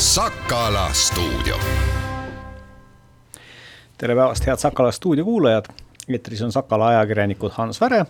Sakala 0.00 0.88
stuudio. 0.96 1.56
tere 3.98 4.14
päevast, 4.16 4.46
head 4.46 4.56
Sakala 4.56 4.92
stuudio 4.96 5.24
kuulajad. 5.24 5.66
eetris 6.08 6.40
on 6.42 6.52
Sakala 6.52 6.88
ajakirjanikud 6.88 7.50
Hans 7.52 7.80
Väre. 7.80 8.06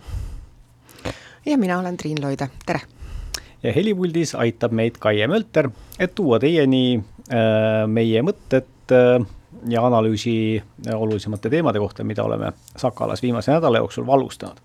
ja 1.46 1.58
mina 1.58 1.78
olen 1.78 1.96
Triin 1.96 2.22
Loide, 2.22 2.48
tere. 2.66 2.80
ja 3.62 3.72
helipuldis 3.72 4.34
aitab 4.34 4.70
meid 4.72 5.02
Kaie 5.02 5.26
Mölter, 5.26 5.70
et 5.98 6.14
tuua 6.14 6.38
teieni 6.38 7.02
äh, 7.26 7.88
meie 7.90 8.22
mõtted 8.22 8.94
äh, 8.94 9.26
ja 9.68 9.82
analüüsi 9.82 10.62
olulisemate 10.94 11.50
teemade 11.50 11.82
kohta, 11.82 12.04
mida 12.04 12.22
oleme 12.22 12.52
Sakalas 12.76 13.22
viimase 13.22 13.50
nädala 13.50 13.82
jooksul 13.82 14.06
valgustanud. 14.06 14.62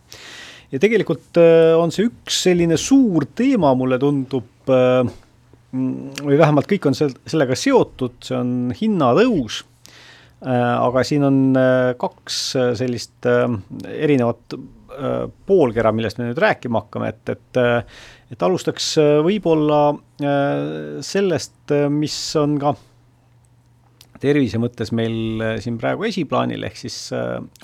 ja 0.71 0.79
tegelikult 0.79 1.41
äh, 1.41 1.73
on 1.73 1.91
see 1.91 2.05
üks 2.05 2.43
selline 2.51 2.77
suur 2.77 3.25
teema, 3.33 3.73
mulle 3.73 3.97
tundub 3.97 4.69
äh,, 4.69 5.15
või 5.75 6.37
vähemalt 6.39 6.69
kõik 6.69 6.89
on 6.89 6.97
sel-, 6.97 7.15
sellega 7.27 7.57
seotud, 7.59 8.17
see 8.25 8.37
on 8.37 8.55
hinnatõus 8.75 9.61
äh,, 10.45 10.55
aga 10.55 11.03
siin 11.07 11.25
on 11.27 11.39
äh, 11.59 11.91
kaks 12.01 12.39
äh, 12.59 12.71
sellist 12.79 13.29
erinevat 13.29 14.59
poolkera, 15.45 15.91
millest 15.91 16.21
me 16.21 16.29
nüüd 16.29 16.37
rääkima 16.39 16.85
hakkame, 16.85 17.09
et, 17.11 17.31
et 17.33 17.57
et 18.31 18.43
alustaks 18.47 18.93
võib-olla 19.25 19.79
sellest, 21.03 21.73
mis 21.91 22.15
on 22.39 22.53
ka 22.61 22.71
tervise 24.23 24.61
mõttes 24.61 24.93
meil 24.95 25.43
siin 25.59 25.75
praegu 25.81 26.07
esiplaanil, 26.07 26.63
ehk 26.69 26.79
siis 26.79 26.95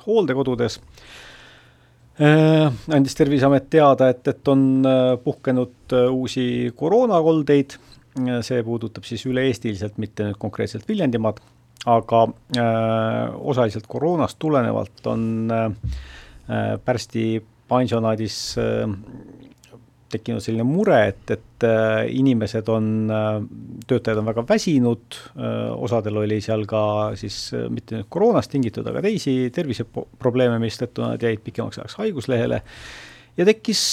hooldekodudes 0.04 0.76
andis 2.20 3.16
Terviseamet 3.16 3.72
teada, 3.72 4.12
et, 4.12 4.28
et 4.28 4.52
on 4.52 4.84
puhkenud 5.24 5.96
uusi 6.12 6.46
koroonakoldeid, 6.76 7.78
see 8.44 8.64
puudutab 8.68 9.06
siis 9.08 9.24
üle-eestiliselt, 9.30 9.98
mitte 10.02 10.26
nüüd 10.28 10.40
konkreetselt 10.42 10.88
Viljandimaad, 10.90 11.40
aga 11.90 12.26
äh, 12.58 13.38
osaliselt 13.40 13.88
koroonast 13.90 14.40
tulenevalt 14.40 15.08
on 15.08 15.24
äh, 15.52 15.72
äh 16.52 16.78
Pärsti 16.86 17.42
pansionaadis 17.72 18.38
äh, 18.60 18.90
tekkinud 20.12 20.44
selline 20.44 20.66
mure, 20.68 20.98
et, 21.14 21.24
et 21.32 21.66
äh, 21.66 22.10
inimesed 22.12 22.68
on, 22.72 22.90
äh, 23.16 23.30
töötajad 23.88 24.20
on 24.20 24.28
väga 24.28 24.44
väsinud, 24.50 25.20
osadel 25.80 26.20
oli 26.24 26.42
seal 26.44 26.66
ka 26.70 26.84
siis 27.20 27.38
mitte 27.72 28.02
nüüd 28.02 28.10
koroonast 28.12 28.52
tingitud, 28.52 28.88
aga 28.92 29.04
teisi 29.06 29.36
terviseprobleeme, 29.56 30.60
mistõttu 30.64 31.06
nad 31.06 31.24
jäid 31.24 31.44
pikemaks 31.46 31.80
ajaks 31.80 31.98
haiguslehele 32.02 32.62
ja 33.40 33.48
tekkis 33.48 33.84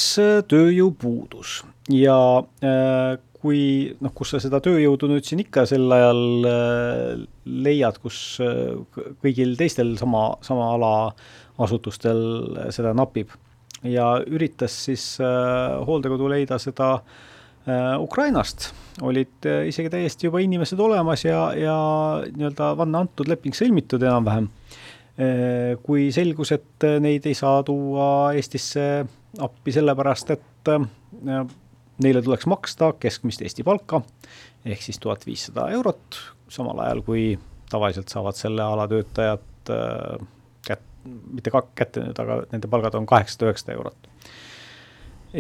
tööjõupuudus. 0.51 1.61
Ja 1.95 2.19
kui 3.43 3.61
noh, 4.03 4.13
kus 4.17 4.35
sa 4.35 4.43
seda 4.43 4.61
tööjõudu 4.65 5.11
nüüd 5.11 5.27
siin 5.27 5.43
ikka 5.45 5.67
sel 5.71 5.87
ajal 5.95 6.23
leiad, 7.67 7.99
kus 8.03 8.39
kõigil 9.23 9.55
teistel 9.59 9.97
sama, 10.01 10.31
sama 10.47 10.73
ala 10.75 10.95
asutustel 11.63 12.21
seda 12.75 12.95
napib 12.97 13.31
ja 13.87 14.19
üritas 14.27 14.75
siis 14.89 15.05
äh, 15.23 15.79
hooldekodu 15.87 16.29
leida 16.31 16.59
seda 16.63 16.95
äh, 16.99 17.95
Ukrainast, 18.01 18.71
olid 19.03 19.47
äh, 19.47 19.69
isegi 19.71 19.91
täiesti 19.93 20.29
juba 20.29 20.43
inimesed 20.43 20.81
olemas 20.81 21.25
ja, 21.27 21.49
ja 21.55 21.79
nii-öelda 22.35 22.73
vanna 22.79 23.05
antud 23.05 23.31
leping 23.31 23.57
sõlmitud 23.57 24.03
enam-vähem 24.03 24.51
äh,. 25.19 25.77
kui 25.85 26.09
selgus, 26.15 26.53
et 26.55 26.89
neid 27.03 27.27
ei 27.27 27.39
saa 27.39 27.63
tuua 27.67 28.35
Eestisse 28.39 29.07
appi 29.45 29.75
sellepärast, 29.75 30.35
et 30.35 30.73
äh, 30.75 31.45
neile 32.03 32.23
tuleks 32.23 32.47
maksta 32.51 32.93
keskmist 33.01 33.43
Eesti 33.43 33.65
palka 33.67 34.03
ehk 34.67 34.83
siis 34.83 34.99
tuhat 35.03 35.27
viissada 35.27 35.69
eurot, 35.75 36.19
samal 36.53 36.81
ajal 36.85 37.03
kui 37.07 37.31
tavaliselt 37.71 38.11
saavad 38.13 38.37
selle 38.39 38.65
ala 38.65 38.89
töötajad 38.91 39.73
äh, 39.73 40.27
mitte 41.09 41.53
ka 41.53 41.63
kätte 41.79 42.03
nüüd, 42.03 42.19
aga 42.21 42.43
nende 42.53 42.71
palgad 42.71 42.97
on 42.99 43.07
kaheksasada, 43.09 43.49
üheksasada 43.49 43.77
eurot. 43.79 44.09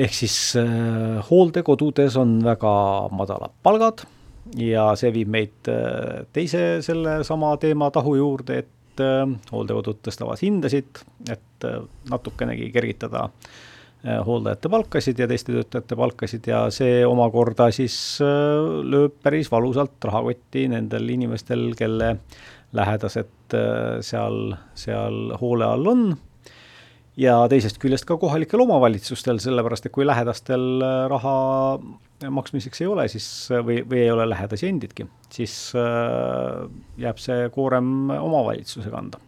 ehk 0.04 0.14
siis 0.14 0.36
äh, 0.60 1.18
hooldekodudes 1.30 2.16
on 2.20 2.38
väga 2.44 2.72
madalad 3.16 3.54
palgad 3.64 4.04
ja 4.56 4.90
see 5.00 5.12
viib 5.12 5.30
meid 5.32 5.70
äh, 5.72 6.26
teise 6.32 6.82
sellesama 6.84 7.56
teema 7.60 7.90
tahu 7.94 8.14
juurde, 8.20 8.62
et 8.64 9.02
äh, 9.04 9.24
hooldekodud 9.52 10.02
tõstavad 10.04 10.40
hindasid, 10.44 11.02
et 11.30 11.68
äh, 11.68 11.80
natukenegi 12.12 12.70
kergitada 12.74 13.28
äh, 13.28 13.56
hooldajate 14.06 14.70
palkasid 14.70 15.18
ja 15.18 15.26
teiste 15.26 15.52
töötajate 15.52 15.96
palkasid 15.98 16.46
ja 16.46 16.60
see 16.74 17.00
omakorda 17.06 17.66
siis 17.74 17.96
äh, 18.22 18.62
lööb 18.86 19.18
päris 19.24 19.50
valusalt 19.50 19.98
rahakotti 20.06 20.68
nendel 20.70 21.08
inimestel, 21.10 21.72
kelle 21.78 22.14
lähedased 22.78 23.56
äh, 23.58 23.98
seal, 24.06 24.54
seal 24.78 25.34
hoole 25.40 25.66
all 25.66 25.90
on 25.90 26.04
ja 27.18 27.40
teisest 27.50 27.80
küljest 27.82 28.06
ka 28.06 28.16
kohalikel 28.22 28.62
omavalitsustel, 28.62 29.40
sellepärast 29.42 29.88
et 29.88 29.94
kui 29.94 30.06
lähedastel 30.06 30.68
äh, 30.78 30.98
raha 31.10 31.36
maksmiseks 32.18 32.82
ei 32.82 32.90
ole, 32.90 33.06
siis 33.10 33.26
või, 33.66 33.80
või 33.82 34.04
ei 34.04 34.10
ole 34.14 34.28
lähedasi 34.30 34.70
endidki, 34.70 35.08
siis 35.34 35.72
äh, 35.74 36.68
jääb 37.02 37.18
see 37.22 37.48
koorem 37.54 38.12
omavalitsuse 38.14 38.94
kanda. 38.94 39.18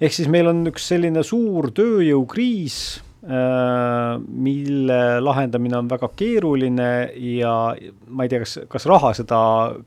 ehk 0.00 0.16
siis 0.16 0.32
meil 0.32 0.48
on 0.48 0.64
üks 0.72 0.88
selline 0.94 1.20
suur 1.24 1.68
tööjõukriis 1.76 2.80
Äh, 2.96 3.05
mille 3.24 4.98
lahendamine 5.20 5.78
on 5.78 5.88
väga 5.90 6.08
keeruline 6.16 6.90
ja 7.16 7.54
ma 8.06 8.26
ei 8.26 8.30
tea, 8.30 8.42
kas, 8.44 8.58
kas 8.70 8.86
raha 8.86 9.12
seda 9.18 9.38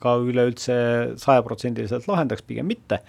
ka 0.01 0.15
üleüldse 0.19 0.75
sajaprotsendiliselt 1.21 2.09
lahendaks, 2.09 2.43
pigem 2.47 2.67
mitte. 2.67 3.01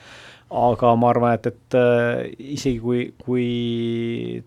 aga 0.50 0.94
ma 0.98 1.10
arvan, 1.12 1.36
et, 1.38 1.46
et 1.46 1.74
äh, 1.78 2.24
isegi 2.56 2.80
kui, 2.82 3.02
kui 3.22 4.42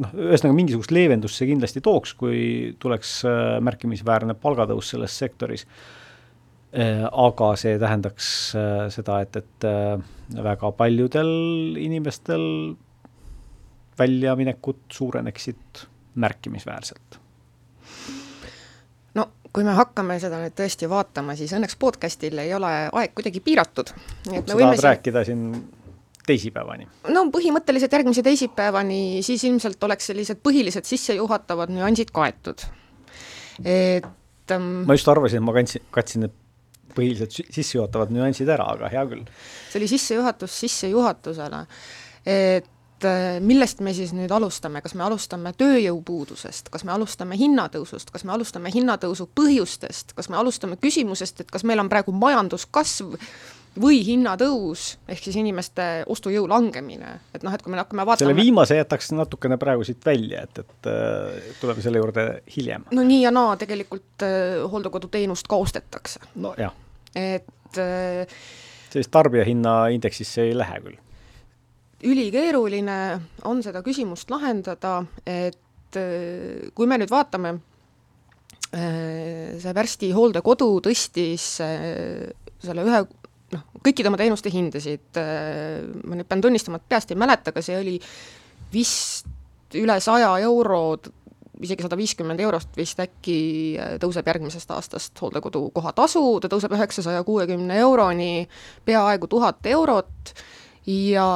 noh, 0.00 0.14
ühesõnaga 0.16 0.56
mingisugust 0.56 0.94
leevendust 0.94 1.36
see 1.36 1.50
kindlasti 1.50 1.82
tooks, 1.84 2.14
kui 2.16 2.72
tuleks 2.80 3.18
äh, 3.28 3.58
märkimisväärne 3.64 4.36
palgatõus 4.40 4.94
selles 4.94 5.18
sektoris. 5.18 5.66
aga 6.74 7.48
see 7.54 7.76
tähendaks 7.78 8.28
seda, 8.90 9.20
et, 9.22 9.36
et 9.38 9.66
väga 10.42 10.72
paljudel 10.74 11.76
inimestel 11.78 12.74
väljaminekud 13.98 14.80
suureneksid 14.92 15.84
märkimisväärselt. 16.14 17.18
no 19.14 19.28
kui 19.52 19.64
me 19.64 19.74
hakkame 19.78 20.18
seda 20.22 20.40
nüüd 20.42 20.56
tõesti 20.58 20.88
vaatama, 20.90 21.36
siis 21.38 21.52
õnneks 21.56 21.78
podcastil 21.78 22.38
ei 22.42 22.54
ole 22.54 22.72
aeg 22.90 23.14
kuidagi 23.14 23.40
piiratud. 23.40 23.94
sa 23.94 24.42
tahad 24.42 24.76
siin... 24.76 24.84
rääkida 24.88 25.24
siin 25.24 25.48
teisipäevani? 26.26 26.88
no 27.14 27.26
põhimõtteliselt 27.34 27.92
järgmise 27.92 28.24
teisipäevani, 28.26 29.22
siis 29.26 29.44
ilmselt 29.44 29.82
oleks 29.84 30.10
sellised 30.10 30.40
põhilised 30.44 30.88
sissejuhatavad 30.88 31.72
nüansid 31.74 32.12
kaetud. 32.14 32.66
et 33.64 34.54
ähm, 34.54 34.70
ma 34.88 34.98
just 34.98 35.08
arvasin, 35.08 35.42
et 35.42 35.46
ma 35.46 35.56
kandsin, 35.56 35.86
katsin 35.94 36.26
need 36.26 36.40
põhilised 36.94 37.34
sissejuhatavad 37.54 38.12
nüansid 38.14 38.50
ära, 38.50 38.68
aga 38.76 38.90
hea 38.92 39.04
küll. 39.10 39.26
see 39.70 39.80
oli 39.80 39.90
sissejuhatus 39.90 40.60
sissejuhatusele. 40.64 41.64
et 42.24 42.70
et 43.04 43.08
äh, 43.08 43.40
millest 43.44 43.80
me 43.84 43.92
siis 43.94 44.12
nüüd 44.16 44.32
alustame, 44.32 44.80
kas 44.84 44.94
me 44.96 45.04
alustame 45.06 45.52
tööjõupuudusest, 45.58 46.70
kas 46.72 46.84
me 46.86 46.94
alustame 46.94 47.36
hinnatõusust, 47.38 48.12
kas 48.14 48.24
me 48.24 48.32
alustame 48.34 48.72
hinnatõusu 48.74 49.28
põhjustest, 49.36 50.14
kas 50.16 50.30
me 50.32 50.38
alustame 50.40 50.78
küsimusest, 50.80 51.44
et 51.44 51.52
kas 51.52 51.66
meil 51.68 51.82
on 51.82 51.90
praegu 51.92 52.14
majanduskasv 52.16 53.18
või 53.80 54.00
hinnatõus, 54.06 54.94
ehk 55.10 55.24
siis 55.26 55.36
inimeste 55.40 56.04
ostujõu 56.10 56.46
langemine, 56.48 57.16
et 57.34 57.42
noh, 57.42 57.54
et 57.54 57.62
kui 57.62 57.74
me 57.74 57.80
hakkame 57.82 58.06
vaatama 58.06 58.30
selle 58.30 58.38
viimase 58.38 58.78
jätaks 58.78 59.10
natukene 59.16 59.58
praegu 59.60 59.86
siit 59.86 60.04
välja, 60.06 60.44
et, 60.46 60.62
et 60.62 60.90
äh, 60.90 61.54
tuleme 61.60 61.82
selle 61.84 62.02
juurde 62.02 62.28
hiljem. 62.56 62.86
no 62.94 63.06
nii 63.06 63.24
ja 63.26 63.34
naa, 63.34 63.56
tegelikult 63.60 64.24
äh, 64.24 64.60
hooldekoduteenust 64.70 65.50
ka 65.50 65.58
ostetakse. 65.66 66.22
nojah. 66.38 66.76
et 67.18 67.82
äh, 67.82 68.38
sellist 68.94 69.10
tarbijahinnaindeksisse 69.10 70.46
ei 70.46 70.54
lähe 70.58 70.78
küll 70.84 71.03
ülikeeruline 72.04 72.98
on 73.48 73.62
seda 73.64 73.82
küsimust 73.84 74.30
lahendada, 74.32 74.98
et 75.26 75.98
äh, 75.98 76.70
kui 76.76 76.88
me 76.90 76.98
nüüd 77.00 77.12
vaatame, 77.12 77.54
äh, 78.74 79.54
see 79.60 79.76
Pärsti 79.76 80.12
hooldekodu 80.16 80.68
tõstis 80.84 81.48
äh, 81.64 82.30
selle 82.64 82.86
ühe 82.86 83.02
noh, 83.54 83.66
kõikide 83.84 84.10
oma 84.10 84.20
teenuste 84.20 84.52
hindasid, 84.52 85.12
ma 85.14 86.16
nüüd 86.16 86.28
pean 86.28 86.42
tunnistama, 86.42 86.80
et 86.80 86.88
peast 86.88 87.12
ei 87.12 87.20
mäleta, 87.20 87.52
aga 87.52 87.62
see 87.62 87.76
oli 87.78 87.98
vist 88.72 89.28
üle 89.78 89.98
saja 90.02 90.30
euro, 90.42 90.96
isegi 91.62 91.84
sada 91.84 91.98
viiskümmend 91.98 92.40
eurost 92.42 92.74
vist 92.78 92.98
äkki 93.04 93.36
tõuseb 94.02 94.26
järgmisest 94.26 94.72
aastast 94.74 95.20
hooldekodu 95.22 95.68
kohatasu, 95.76 96.24
ta 96.42 96.50
tõuseb 96.50 96.74
üheksasaja 96.74 97.22
kuuekümne 97.26 97.78
euroni, 97.84 98.48
peaaegu 98.88 99.28
tuhat 99.30 99.68
eurot 99.70 100.34
ja 100.86 101.26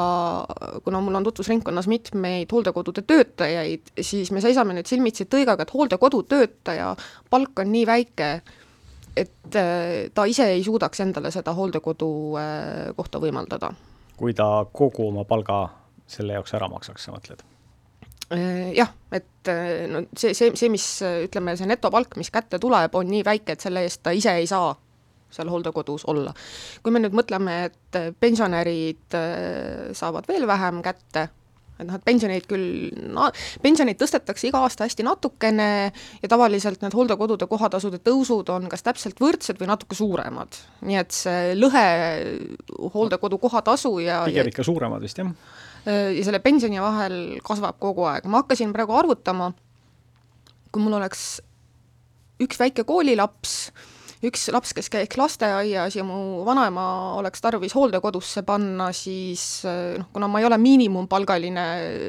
kuna 0.85 1.01
mul 1.01 1.15
on 1.15 1.25
tutvusringkonnas 1.25 1.89
mitmeid 1.89 2.53
hooldekodude 2.53 3.03
töötajaid, 3.03 3.93
siis 4.01 4.31
me 4.33 4.43
seisame 4.45 4.77
nüüd 4.77 4.89
silmitsi 4.89 5.25
tõigaga, 5.25 5.65
et 5.65 5.75
hooldekodu 5.75 6.23
töötaja 6.29 6.95
palk 7.31 7.63
on 7.65 7.73
nii 7.73 7.87
väike, 7.89 8.31
et 9.17 9.59
ta 10.15 10.25
ise 10.29 10.51
ei 10.53 10.65
suudaks 10.65 11.01
endale 11.01 11.33
seda 11.35 11.55
hooldekodu 11.57 12.11
kohta 12.97 13.21
võimaldada. 13.23 13.73
kui 14.17 14.35
ta 14.35 14.67
kogu 14.73 15.09
oma 15.09 15.25
palga 15.25 15.69
selle 16.07 16.35
jaoks 16.35 16.55
ära 16.59 16.69
maksaks, 16.69 17.05
sa 17.05 17.15
mõtled? 17.15 17.45
Jah, 18.77 18.91
et 19.13 19.49
no 19.89 20.03
see, 20.13 20.35
see, 20.35 20.53
see, 20.59 20.69
mis 20.69 20.85
ütleme, 21.01 21.55
see 21.57 21.69
netopalk, 21.71 22.19
mis 22.21 22.29
kätte 22.31 22.59
tuleb, 22.61 22.95
on 22.95 23.09
nii 23.09 23.23
väike, 23.25 23.57
et 23.57 23.65
selle 23.65 23.87
eest 23.87 24.03
ta 24.05 24.13
ise 24.13 24.35
ei 24.37 24.47
saa 24.51 24.75
seal 25.31 25.51
hooldekodus 25.53 26.07
olla. 26.09 26.33
kui 26.83 26.95
me 26.95 27.03
nüüd 27.03 27.17
mõtleme, 27.17 27.59
et 27.69 27.99
pensionärid 28.21 29.19
saavad 29.99 30.29
veel 30.29 30.47
vähem 30.49 30.83
kätte, 30.85 31.29
et 31.79 31.87
noh, 31.87 31.99
et 31.99 32.05
pensioneid 32.07 32.47
küll, 32.51 32.91
no 33.15 33.29
pensioneid 33.63 33.99
tõstetakse 34.01 34.49
iga 34.49 34.63
aasta 34.67 34.87
hästi 34.87 35.07
natukene 35.07 35.69
ja 36.23 36.31
tavaliselt 36.31 36.83
need 36.83 36.97
hooldekodude 36.97 37.47
kohatasude 37.51 38.01
tõusud 38.05 38.51
on 38.55 38.69
kas 38.73 38.85
täpselt 38.87 39.21
võrdsed 39.23 39.61
või 39.61 39.71
natuke 39.71 39.99
suuremad. 39.99 40.59
nii 40.87 40.99
et 41.01 41.15
see 41.15 41.55
lõhe 41.59 41.87
hooldekodu 42.95 43.39
kohatasu 43.43 43.99
ja 44.03 44.23
pigem 44.27 44.51
ikka 44.51 44.67
suuremad 44.67 45.05
vist, 45.05 45.23
jah? 45.23 45.31
ja 45.87 46.25
selle 46.27 46.43
pensioni 46.45 46.83
vahel 46.83 47.39
kasvab 47.47 47.79
kogu 47.81 48.09
aeg, 48.11 48.27
ma 48.27 48.43
hakkasin 48.43 48.75
praegu 48.75 48.97
arvutama, 48.99 49.53
kui 50.73 50.83
mul 50.83 50.99
oleks 50.99 51.29
üks 52.43 52.59
väike 52.61 52.85
koolilaps, 52.87 53.55
üks 54.27 54.49
laps, 54.55 54.73
kes 54.75 54.91
käiks 54.91 55.19
lasteaias 55.19 55.95
ja 55.95 56.05
mu 56.07 56.43
vanaema 56.47 56.85
oleks 57.19 57.43
tarvis 57.45 57.75
hooldekodusse 57.77 58.43
panna, 58.47 58.91
siis 58.97 59.63
noh, 59.65 60.09
kuna 60.15 60.29
ma 60.31 60.41
ei 60.43 60.49
ole 60.49 60.59
miinimumpalgaline, 60.63 61.67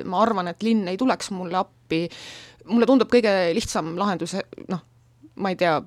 ma 0.10 0.24
arvan, 0.24 0.50
et 0.50 0.66
linn 0.66 0.90
ei 0.90 0.98
tuleks 0.98 1.30
mulle 1.36 1.60
appi, 1.60 2.06
mulle 2.72 2.90
tundub 2.90 3.12
kõige 3.12 3.34
lihtsam 3.58 3.94
lahendus, 4.00 4.36
noh, 4.72 4.82
ma 5.40 5.54
ei 5.54 5.60
tea, 5.60 5.78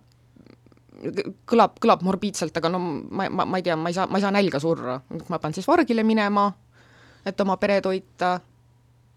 kõlab, 1.50 1.76
kõlab 1.82 2.06
morbiidselt, 2.06 2.54
aga 2.62 2.70
no 2.70 2.78
ma, 2.82 3.26
ma, 3.26 3.48
ma 3.48 3.58
ei 3.58 3.66
tea, 3.66 3.76
ma 3.78 3.90
ei 3.90 3.98
saa, 3.98 4.06
ma 4.06 4.20
ei 4.20 4.26
saa 4.26 4.34
nälga 4.34 4.62
surra, 4.62 5.00
ma 5.26 5.42
pean 5.42 5.58
siis 5.58 5.66
vargile 5.68 6.06
minema, 6.06 6.46
et 7.26 7.40
oma 7.42 7.58
pere 7.58 7.80
toita 7.82 8.36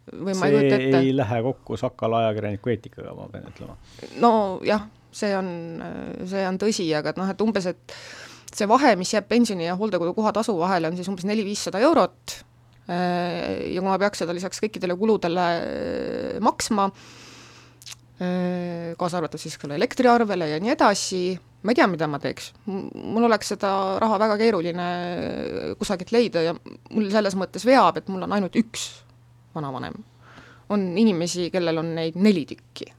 või 0.09 0.33
ma 0.37 0.49
ei 0.49 0.57
kujuta 0.57 0.75
ette. 0.77 0.99
ei 1.05 1.15
lähe 1.17 1.41
kokku 1.45 1.77
Sakala 1.81 2.25
ajakirjaniku 2.25 2.73
eetikaga, 2.73 3.13
ma 3.17 3.29
pean 3.29 3.49
ütlema. 3.53 3.77
nojah 4.21 4.89
see 5.15 5.35
on, 5.37 5.49
see 6.27 6.45
on 6.47 6.59
tõsi, 6.61 6.87
aga 6.97 7.13
et 7.13 7.19
noh, 7.21 7.29
et 7.31 7.43
umbes, 7.45 7.69
et 7.71 7.95
see 8.55 8.67
vahe, 8.69 8.95
mis 8.99 9.11
jääb 9.13 9.27
pensioni 9.29 9.67
ja 9.67 9.77
hooldekodu 9.79 10.13
kohatasu 10.17 10.55
vahele, 10.59 10.91
on 10.91 10.99
siis 10.99 11.09
umbes 11.11 11.27
neli-viissada 11.27 11.81
eurot 11.83 12.39
ja 12.85 13.79
kui 13.81 13.85
ma 13.87 13.97
peaks 14.01 14.21
seda 14.21 14.33
lisaks 14.35 14.61
kõikidele 14.61 14.95
kuludele 14.99 15.45
maksma, 16.45 16.85
kaasa 18.15 19.19
arvatud 19.19 19.41
siis 19.41 19.57
selle 19.59 19.75
elektriarvele 19.79 20.51
ja 20.53 20.59
nii 20.61 20.73
edasi, 20.75 21.21
ma 21.65 21.73
ei 21.73 21.79
tea, 21.79 21.87
mida 21.91 22.07
ma 22.07 22.19
teeks. 22.21 22.51
mul 22.67 23.25
oleks 23.27 23.55
seda 23.55 23.71
raha 24.01 24.19
väga 24.21 24.37
keeruline 24.39 24.89
kusagilt 25.79 26.13
leida 26.15 26.45
ja 26.45 26.53
mul 26.55 27.09
selles 27.11 27.35
mõttes 27.39 27.65
veab, 27.67 27.97
et 27.99 28.11
mul 28.13 28.27
on 28.27 28.37
ainult 28.37 28.55
üks 28.61 28.91
vanavanem. 29.55 29.97
on 30.69 30.85
inimesi, 30.97 31.49
kellel 31.53 31.81
on 31.81 31.91
neid 31.97 32.15
neli 32.15 32.45
tükki 32.49 32.93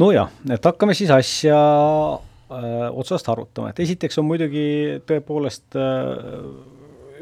nojah, 0.00 0.30
et 0.52 0.70
hakkame 0.70 0.94
siis 0.96 1.10
asja 1.14 1.56
öö, 1.56 2.88
otsast 2.92 3.28
arutama, 3.32 3.72
et 3.72 3.84
esiteks 3.84 4.18
on 4.20 4.28
muidugi 4.28 4.66
tõepoolest 5.08 5.76
öö, 5.80 6.50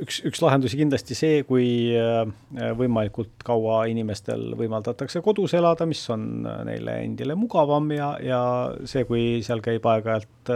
üks, 0.03 0.21
üks 0.26 0.43
lahendusi 0.43 0.79
kindlasti 0.79 1.17
see, 1.17 1.43
kui 1.47 1.67
võimalikult 2.79 3.44
kaua 3.47 3.85
inimestel 3.91 4.55
võimaldatakse 4.59 5.23
kodus 5.25 5.55
elada, 5.55 5.87
mis 5.88 6.03
on 6.12 6.47
neile 6.67 6.99
endile 7.05 7.37
mugavam 7.38 7.91
ja, 7.94 8.11
ja 8.23 8.41
see, 8.91 9.05
kui 9.09 9.38
seal 9.47 9.62
käib 9.65 9.87
aeg-ajalt 9.91 10.53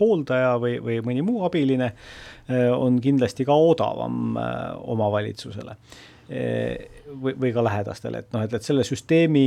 hooldaja 0.00 0.56
või, 0.62 0.76
või 0.82 0.98
mõni 1.06 1.24
muu 1.26 1.44
abiline, 1.46 1.92
on 2.74 3.00
kindlasti 3.02 3.46
ka 3.46 3.56
odavam 3.70 4.36
omavalitsusele 4.96 5.78
või, 7.06 7.34
või 7.38 7.52
ka 7.54 7.64
lähedastele, 7.64 8.22
et 8.22 8.34
noh, 8.34 8.44
et, 8.46 8.52
et 8.56 8.66
selle 8.66 8.84
süsteemi 8.86 9.46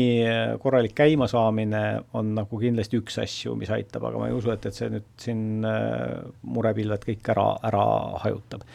korralik 0.63 0.95
käimasaamine 0.97 1.83
on 2.17 2.33
nagu 2.37 2.61
kindlasti 2.61 2.99
üks 3.01 3.19
asju, 3.23 3.55
mis 3.59 3.71
aitab, 3.73 4.07
aga 4.09 4.21
ma 4.21 4.29
ei 4.29 4.35
usu, 4.37 4.51
et, 4.53 4.65
et 4.69 4.75
see 4.75 4.89
nüüd 4.93 5.07
siin 5.19 5.67
äh, 5.67 6.19
murepilved 6.47 7.05
kõik 7.09 7.31
ära, 7.35 7.47
ära 7.69 7.85
hajutab. 8.25 8.65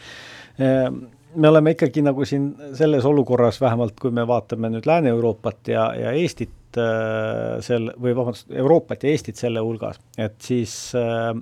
Äh, 0.61 0.89
me 1.35 1.51
oleme 1.51 1.75
ikkagi 1.75 2.03
nagu 2.05 2.25
siin 2.27 2.51
selles 2.77 3.05
olukorras, 3.07 3.59
vähemalt 3.61 3.97
kui 3.99 4.13
me 4.15 4.25
vaatame 4.27 4.71
nüüd 4.73 4.87
Lääne-Euroopat 4.87 5.73
ja, 5.73 5.89
ja 5.99 6.13
Eestit 6.15 6.79
äh, 6.79 7.57
sel, 7.65 7.91
või 8.01 8.15
vabandust, 8.15 8.49
Euroopat 8.53 9.03
ja 9.03 9.15
Eestit 9.15 9.41
selle 9.41 9.63
hulgas, 9.65 9.99
et 10.17 10.39
siis 10.45 10.75
äh, 10.99 11.33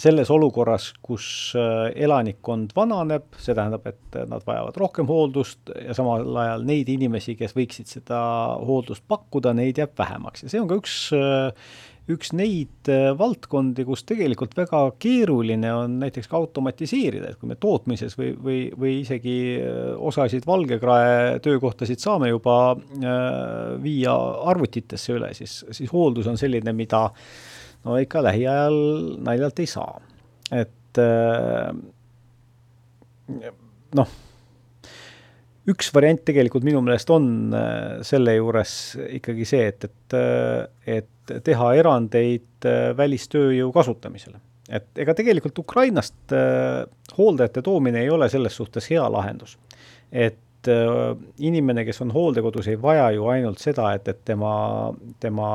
selles 0.00 0.30
olukorras, 0.32 0.90
kus 1.04 1.26
äh, 1.56 1.92
elanikkond 2.04 2.74
vananeb, 2.76 3.30
see 3.40 3.54
tähendab, 3.56 3.86
et 3.88 4.18
nad 4.28 4.44
vajavad 4.46 4.76
rohkem 4.80 5.08
hooldust 5.08 5.72
ja 5.72 5.96
samal 5.96 6.26
ajal 6.44 6.66
neid 6.68 6.90
inimesi, 6.92 7.36
kes 7.38 7.56
võiksid 7.56 7.88
seda 7.88 8.18
hooldust 8.60 9.06
pakkuda, 9.08 9.54
neid 9.56 9.80
jääb 9.80 9.94
vähemaks. 9.98 10.44
Ja 10.44 10.52
see 10.52 10.60
on 10.60 10.68
ka 10.68 10.76
üks 10.80 10.96
äh, 11.16 11.70
üks 12.12 12.34
neid 12.36 12.90
äh, 12.90 13.12
valdkondi, 13.16 13.86
kus 13.88 14.02
tegelikult 14.04 14.56
väga 14.58 14.82
keeruline 15.00 15.70
on 15.72 15.96
näiteks 16.02 16.28
ka 16.28 16.36
automatiseerida, 16.42 17.30
et 17.30 17.40
kui 17.40 17.48
me 17.48 17.56
tootmises 17.62 18.18
või, 18.18 18.34
või, 18.36 18.58
või 18.76 18.98
isegi 19.04 19.38
osasid 19.96 20.44
valgekrae 20.48 21.38
töökohtasid 21.46 22.02
saame 22.02 22.32
juba 22.32 22.58
viia 23.80 24.18
arvutitesse 24.52 25.16
üle, 25.16 25.32
siis, 25.38 25.62
siis 25.70 25.94
hooldus 25.94 26.28
on 26.28 26.40
selline, 26.40 26.74
mida 26.76 27.06
äh, 27.06 27.32
no 27.84 27.98
ikka 28.00 28.22
lähiajal 28.24 28.76
naljalt 29.24 29.62
ei 29.62 29.70
saa. 29.70 29.96
et 30.52 31.00
äh, 31.00 31.72
noh, 33.98 34.14
üks 35.72 35.90
variant 35.94 36.22
tegelikult 36.28 36.66
minu 36.66 36.82
meelest 36.84 37.10
on 37.14 37.26
äh, 37.56 37.98
selle 38.06 38.36
juures 38.36 38.76
ikkagi 39.18 39.48
see, 39.48 39.66
et, 39.72 39.88
et, 39.88 40.16
äh, 40.18 40.98
et 41.00 41.36
teha 41.46 41.74
erandeid 41.78 42.66
välistööjõu 42.98 43.72
kasutamisele. 43.74 44.38
et 44.70 45.02
ega 45.04 45.14
tegelikult 45.18 45.58
Ukrainast 45.58 46.34
hooldajate 47.16 47.62
toomine 47.62 48.02
ei 48.02 48.10
ole 48.10 48.28
selles 48.30 48.56
suhtes 48.56 48.90
hea 48.90 49.04
lahendus. 49.10 49.58
et 50.12 50.38
et 50.62 50.70
äh, 50.70 51.16
inimene, 51.42 51.84
kes 51.84 52.00
on 52.04 52.12
hooldekodus, 52.14 52.68
ei 52.70 52.78
vaja 52.80 53.08
ju 53.14 53.26
ainult 53.32 53.58
seda, 53.62 53.90
et, 53.96 54.06
et 54.08 54.20
tema, 54.24 54.92
tema 55.20 55.48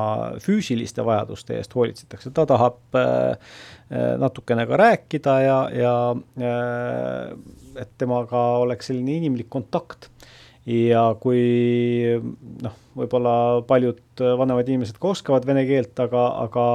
füüsiliste 0.44 1.06
vajaduste 1.06 1.56
eest 1.56 1.76
hoolitsetakse, 1.76 2.32
ta 2.36 2.46
tahab 2.50 2.98
äh, 3.00 3.38
äh, 3.92 4.18
natukene 4.20 4.68
ka 4.68 4.80
rääkida 4.80 5.38
ja, 5.46 5.60
ja 5.72 5.94
et 7.78 7.94
temaga 7.98 8.44
oleks 8.64 8.92
selline 8.92 9.18
inimlik 9.22 9.50
kontakt. 9.50 10.10
Ja 10.68 11.14
kui 11.16 11.40
noh, 12.60 12.74
võib-olla 13.00 13.62
paljud 13.64 14.20
vanemad 14.20 14.68
inimesed 14.68 14.98
ka 15.00 15.14
oskavad 15.14 15.46
vene 15.48 15.64
keelt, 15.70 15.96
aga, 16.04 16.26
aga 16.44 16.66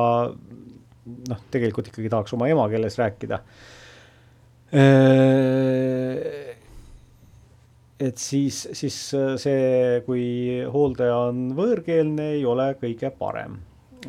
noh, 1.28 1.42
tegelikult 1.52 1.90
ikkagi 1.90 2.08
tahaks 2.08 2.32
oma 2.32 2.48
emakeeles 2.48 2.96
rääkida 3.02 3.42
et 8.02 8.18
siis, 8.18 8.64
siis 8.76 8.96
äh, 9.16 9.34
see, 9.40 10.00
kui 10.06 10.24
hooldaja 10.72 11.18
on 11.28 11.52
võõrkeelne, 11.58 12.32
ei 12.38 12.46
ole 12.48 12.72
kõige 12.80 13.12
parem. 13.18 13.60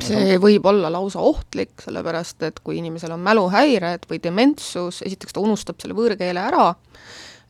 see 0.02 0.38
võib 0.42 0.64
olla 0.66 0.90
lausa 0.90 1.22
ohtlik, 1.22 1.76
sellepärast 1.84 2.42
et 2.48 2.58
kui 2.64 2.80
inimesel 2.80 3.14
on 3.14 3.22
mäluhäired 3.22 4.08
või 4.10 4.18
dementsus, 4.22 5.02
esiteks 5.06 5.36
ta 5.36 5.44
unustab 5.44 5.78
selle 5.80 5.94
võõrkeele 5.94 6.42
ära, 6.42 6.72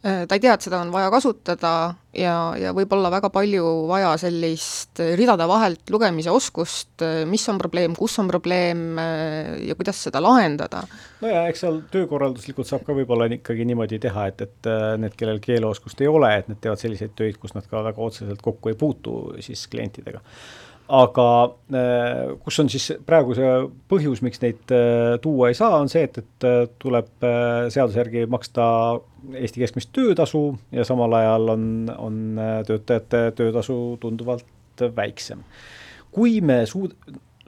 ta 0.05 0.37
ei 0.37 0.41
tea, 0.43 0.53
et 0.53 0.65
seda 0.67 0.83
on 0.85 0.91
vaja 0.93 1.09
kasutada 1.13 1.71
ja, 2.13 2.35
ja 2.61 2.73
võib 2.77 2.93
olla 2.93 3.09
väga 3.13 3.31
palju 3.33 3.65
vaja 3.89 4.11
sellist 4.21 5.01
ridade 5.17 5.47
vahelt 5.49 5.89
lugemise 5.93 6.33
oskust, 6.35 6.93
äh, 7.05 7.23
mis 7.29 7.47
on 7.49 7.61
probleem, 7.63 7.95
kus 7.97 8.19
on 8.21 8.29
probleem 8.29 8.99
äh, 9.01 9.55
ja 9.69 9.77
kuidas 9.79 10.03
seda 10.05 10.21
lahendada. 10.21 10.85
no 11.23 11.31
ja 11.33 11.47
eks 11.49 11.65
seal 11.65 11.81
töökorralduslikult 11.95 12.69
saab 12.69 12.85
ka 12.85 12.97
võib-olla 12.97 13.31
ikkagi 13.39 13.65
niimoodi 13.69 14.01
teha, 14.03 14.29
et, 14.33 14.45
et 14.45 14.71
need, 15.01 15.17
kellel 15.17 15.41
keeleoskust 15.45 16.05
ei 16.05 16.11
ole, 16.11 16.35
et 16.37 16.53
need 16.53 16.61
teevad 16.61 16.83
selliseid 16.83 17.17
töid, 17.17 17.41
kus 17.41 17.57
nad 17.57 17.67
ka 17.71 17.83
väga 17.89 18.05
otseselt 18.05 18.45
kokku 18.45 18.73
ei 18.73 18.79
puutu 18.79 19.17
siis 19.45 19.67
klientidega 19.73 20.21
aga 20.89 21.29
äh, 21.73 22.35
kus 22.45 22.59
on 22.61 22.69
siis 22.69 22.91
praegu 23.07 23.35
see 23.37 23.53
põhjus, 23.89 24.21
miks 24.25 24.43
neid 24.43 24.73
äh, 24.75 25.15
tuua 25.25 25.49
ei 25.51 25.57
saa, 25.57 25.79
on 25.81 25.89
see, 25.89 26.05
et, 26.05 26.19
et 26.21 26.47
äh, 26.49 26.65
tuleb 26.83 27.09
seaduse 27.73 28.01
järgi 28.03 28.27
maksta 28.31 28.67
Eesti 29.41 29.63
keskmist 29.63 29.89
töötasu 29.97 30.43
ja 30.75 30.85
samal 30.85 31.17
ajal 31.17 31.55
on, 31.55 31.65
on 31.97 32.19
töötajate 32.69 33.31
töötasu 33.37 33.97
tunduvalt 34.01 34.85
väiksem. 34.97 35.41
kui 36.13 36.41
me 36.45 36.65
suud-, 36.69 36.97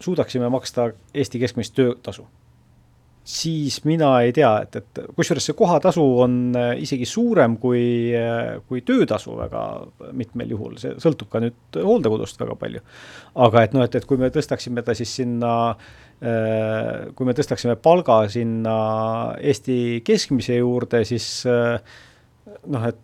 suudaksime 0.01 0.49
maksta 0.49 0.91
Eesti 1.15 1.39
keskmist 1.43 1.75
töötasu, 1.77 2.25
siis 3.27 3.81
mina 3.85 4.13
ei 4.23 4.31
tea, 4.33 4.53
et, 4.63 4.77
et 4.79 5.01
kusjuures 5.17 5.49
see 5.49 5.57
kohatasu 5.59 6.03
on 6.23 6.35
äh, 6.55 6.69
isegi 6.83 7.09
suurem 7.11 7.57
kui, 7.59 8.15
äh, 8.15 8.61
kui 8.71 8.85
töötasu 8.87 9.35
väga 9.35 9.63
mitmel 10.15 10.53
juhul, 10.55 10.77
see 10.79 10.95
sõltub 11.03 11.31
ka 11.33 11.43
nüüd 11.43 11.79
hooldekodust 11.83 12.39
väga 12.39 12.55
palju. 12.61 12.83
aga 13.47 13.65
et 13.67 13.75
noh, 13.75 13.83
et, 13.83 13.99
et 13.99 14.07
kui 14.07 14.21
me 14.21 14.31
tõstaksime 14.31 14.85
ta 14.87 14.95
siis 14.95 15.17
sinna, 15.19 15.55
äh, 16.23 17.09
kui 17.19 17.27
me 17.27 17.35
tõstaksime 17.35 17.75
palga 17.83 18.21
sinna 18.31 18.77
Eesti 19.43 20.05
keskmise 20.07 20.61
juurde, 20.61 21.03
siis 21.09 21.43
noh, 21.47 22.87
et 22.87 23.03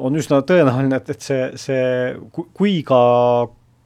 on 0.00 0.18
üsna 0.18 0.40
tõenäoline, 0.48 0.98
et, 0.98 1.12
et 1.14 1.22
see, 1.22 1.46
see, 1.60 1.86
kui 2.34 2.80
ka 2.86 3.00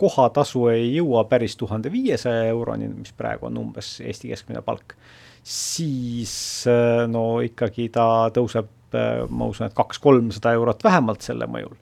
kohatasu 0.00 0.64
ei 0.73 0.88
jõua 0.95 1.26
päris 1.29 1.59
tuhande 1.61 1.93
viiesaja 1.93 2.49
euroni, 2.55 2.88
mis 2.95 3.12
praegu 3.12 3.50
on 3.50 3.61
umbes 3.67 3.99
Eesti 4.00 4.33
keskmine 4.33 4.64
palk 4.64 4.97
siis 5.44 6.34
äh, 6.70 7.04
no 7.10 7.40
ikkagi 7.44 7.90
ta 7.92 8.30
tõuseb, 8.34 8.68
äh, 8.96 9.24
ma 9.28 9.48
usun, 9.52 9.68
et 9.68 9.76
kaks-kolmsada 9.76 10.54
eurot 10.56 10.84
vähemalt 10.84 11.24
selle 11.26 11.48
mõjul. 11.50 11.76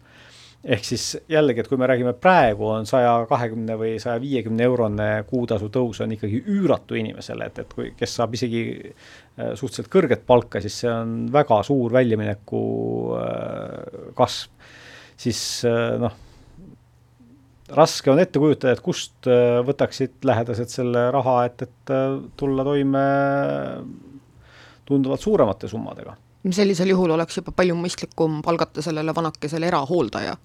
ehk 0.63 0.85
siis 0.87 1.05
jällegi, 1.31 1.59
et 1.59 1.67
kui 1.67 1.79
me 1.79 1.89
räägime 1.91 2.13
praegu 2.15 2.69
on 2.71 2.85
saja 2.87 3.17
kahekümne 3.27 3.75
või 3.81 3.97
saja 4.03 4.21
viiekümne 4.23 4.63
eurone 4.63 5.09
kuutasu 5.27 5.67
tõus 5.75 5.99
on 6.05 6.13
ikkagi 6.15 6.39
üüratu 6.55 6.95
inimesele, 6.95 7.49
et, 7.51 7.59
et 7.65 7.73
kui, 7.75 7.89
kes 7.99 8.15
saab 8.19 8.35
isegi 8.39 8.65
äh, 8.79 9.55
suhteliselt 9.59 9.91
kõrget 9.91 10.27
palka, 10.27 10.63
siis 10.63 10.83
see 10.85 10.91
on 10.91 11.17
väga 11.35 11.63
suur 11.67 11.95
väljamineku 11.95 12.63
kasv. 14.19 14.51
siis 15.23 15.43
noh 16.03 16.15
raske 17.77 18.11
on 18.13 18.21
ette 18.23 18.41
kujutada, 18.41 18.75
et 18.77 18.85
kust 18.85 19.29
äh, 19.31 19.61
võtaksid 19.67 20.21
lähedased 20.29 20.73
selle 20.73 21.09
raha, 21.15 21.39
et, 21.49 21.67
et 21.67 21.95
äh, 21.95 22.19
tulla 22.39 22.65
toime 22.67 23.05
tunduvalt 24.89 25.23
suuremate 25.23 25.71
summadega. 25.71 26.17
sellisel 26.51 26.91
juhul 26.93 27.15
oleks 27.15 27.39
juba 27.39 27.55
palju 27.57 27.77
mõistlikum 27.79 28.41
palgata 28.45 28.83
sellele 28.83 29.15
vanakesele 29.15 29.71
erahooldaja? 29.71 30.37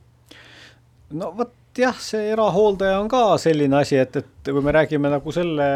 no 1.18 1.32
vot 1.38 1.54
jah, 1.78 1.98
see 2.02 2.32
erahooldaja 2.34 3.00
on 3.02 3.10
ka 3.12 3.22
selline 3.42 3.80
asi, 3.82 3.98
et, 4.02 4.16
et 4.16 4.50
kui 4.52 4.64
me 4.64 4.74
räägime 4.76 5.12
nagu 5.12 5.34
selle, 5.36 5.68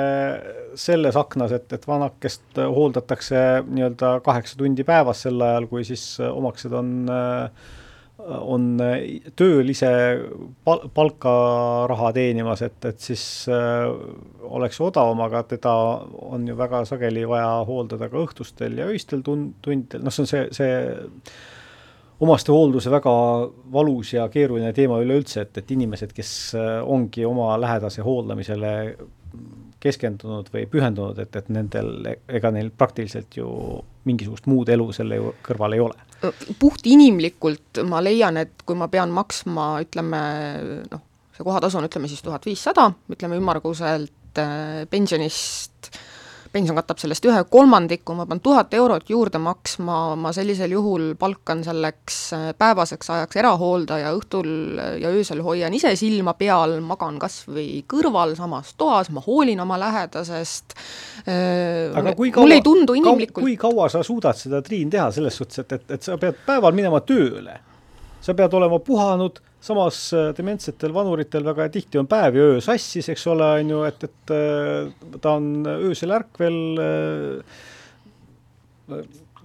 selles 0.80 1.18
aknas, 1.20 1.54
et, 1.58 1.68
et 1.74 1.86
vanakest 1.88 2.58
hooldatakse 2.62 3.44
nii-öelda 3.68 4.18
kaheksa 4.26 4.58
tundi 4.60 4.86
päevas, 4.88 5.26
sel 5.28 5.42
ajal 5.46 5.70
kui 5.72 5.86
siis 5.88 6.06
omaksed 6.26 6.74
on 6.78 6.96
äh, 7.12 7.70
on 8.28 8.76
äh, 8.84 9.22
tööl 9.38 9.70
ise 9.74 9.92
pal-, 10.66 10.88
palka 10.94 11.34
raha 11.92 12.12
teenimas, 12.16 12.64
et, 12.66 12.78
et 12.90 13.00
siis 13.02 13.24
äh, 13.52 13.88
oleks 14.48 14.82
odavam, 14.84 15.24
aga 15.26 15.44
teda 15.56 15.74
on 16.32 16.46
ju 16.48 16.58
väga 16.60 16.84
sageli 16.90 17.26
vaja 17.30 17.62
hooldada 17.68 18.10
ka 18.12 18.22
õhtustel 18.22 18.78
ja 18.82 18.90
öistel 18.92 19.24
tund-, 19.26 19.56
tundidel, 19.66 20.06
noh, 20.06 20.14
see 20.14 20.26
on 20.26 20.32
see, 20.32 20.46
see 20.56 20.76
omastehoolduse 22.22 22.92
väga 22.94 23.14
valus 23.74 24.14
ja 24.14 24.28
keeruline 24.30 24.74
teema 24.78 25.00
üleüldse, 25.02 25.48
et, 25.48 25.58
et 25.58 25.74
inimesed, 25.74 26.14
kes 26.18 26.36
äh, 26.60 26.78
ongi 26.86 27.26
oma 27.26 27.56
lähedase 27.62 28.06
hooldamisele 28.06 28.76
keskendunud 29.82 30.52
või 30.54 30.68
pühendunud, 30.70 31.18
et, 31.24 31.36
et 31.36 31.50
nendel, 31.50 31.96
ega 32.30 32.52
neil 32.54 32.70
praktiliselt 32.78 33.34
ju 33.40 33.50
mingisugust 34.06 34.46
muud 34.52 34.70
elu 34.70 34.92
selle 34.94 35.18
kõrval 35.46 35.78
ei 35.78 35.82
ole. 35.82 36.11
Puht 36.60 36.86
inimlikult 36.86 37.82
ma 37.88 38.02
leian, 38.04 38.38
et 38.42 38.66
kui 38.66 38.78
ma 38.78 38.88
pean 38.92 39.14
maksma, 39.14 39.74
ütleme 39.86 40.22
noh, 40.92 41.04
see 41.36 41.46
kohatasu 41.48 41.80
on 41.80 41.88
ütleme 41.90 42.10
siis 42.12 42.22
tuhat 42.26 42.46
viissada, 42.46 42.92
ütleme 43.12 43.40
ümmarguselt 43.42 44.42
äh, 44.42 44.84
pensionist 44.92 45.92
pension 46.52 46.76
katab 46.76 47.00
sellest 47.02 47.26
ühe 47.28 47.40
kolmandiku, 47.50 48.16
ma 48.18 48.26
pean 48.30 48.42
tuhat 48.44 48.74
eurot 48.76 49.10
juurde 49.10 49.40
maksma, 49.42 49.98
ma 50.20 50.32
sellisel 50.36 50.74
juhul 50.76 51.12
palkan 51.20 51.64
selleks 51.66 52.18
äh, 52.36 52.48
päevaseks 52.60 53.12
ajaks 53.16 53.40
erahooldaja, 53.42 54.12
õhtul 54.18 54.80
ja 55.02 55.12
öösel 55.12 55.44
hoian 55.46 55.74
ise 55.78 55.94
silma 56.00 56.36
peal, 56.40 56.78
magan 56.86 57.20
kas 57.22 57.42
või 57.48 57.84
kõrval 57.90 58.36
samas 58.40 58.74
toas, 58.80 59.12
ma 59.16 59.24
hoolin 59.26 59.64
oma 59.64 59.80
lähedasest, 59.82 60.76
äh, 61.26 62.02
mulle 62.36 62.60
ei 62.60 62.66
tundu 62.66 62.98
inimlikult 63.00 63.46
kui 63.46 63.58
kaua 63.60 63.90
sa 63.92 64.04
suudad 64.06 64.38
seda, 64.38 64.62
Triin, 64.66 64.92
teha 64.92 65.10
selles 65.16 65.38
suhtes, 65.40 65.64
et, 65.64 65.78
et, 65.80 65.96
et 65.98 66.10
sa 66.10 66.20
pead 66.22 66.44
päeval 66.46 66.76
minema 66.76 67.02
tööle, 67.06 67.58
sa 68.22 68.36
pead 68.38 68.60
olema 68.60 68.80
puhanud 68.84 69.40
samas 69.62 70.00
äh, 70.18 70.32
dementsetel 70.38 70.94
vanuritel 70.94 71.46
väga 71.46 71.68
tihti 71.74 72.00
on 72.02 72.08
päev 72.10 72.38
ja 72.38 72.48
öö 72.54 72.62
sassis, 72.64 73.10
eks 73.14 73.28
ole, 73.30 73.48
on 73.62 73.70
ju, 73.76 73.84
et, 73.86 74.04
et 74.08 74.34
äh, 74.34 74.90
ta 75.22 75.36
on 75.38 75.46
öösel 75.70 76.12
ärkvel, 76.18 76.58
äh, 76.82 78.98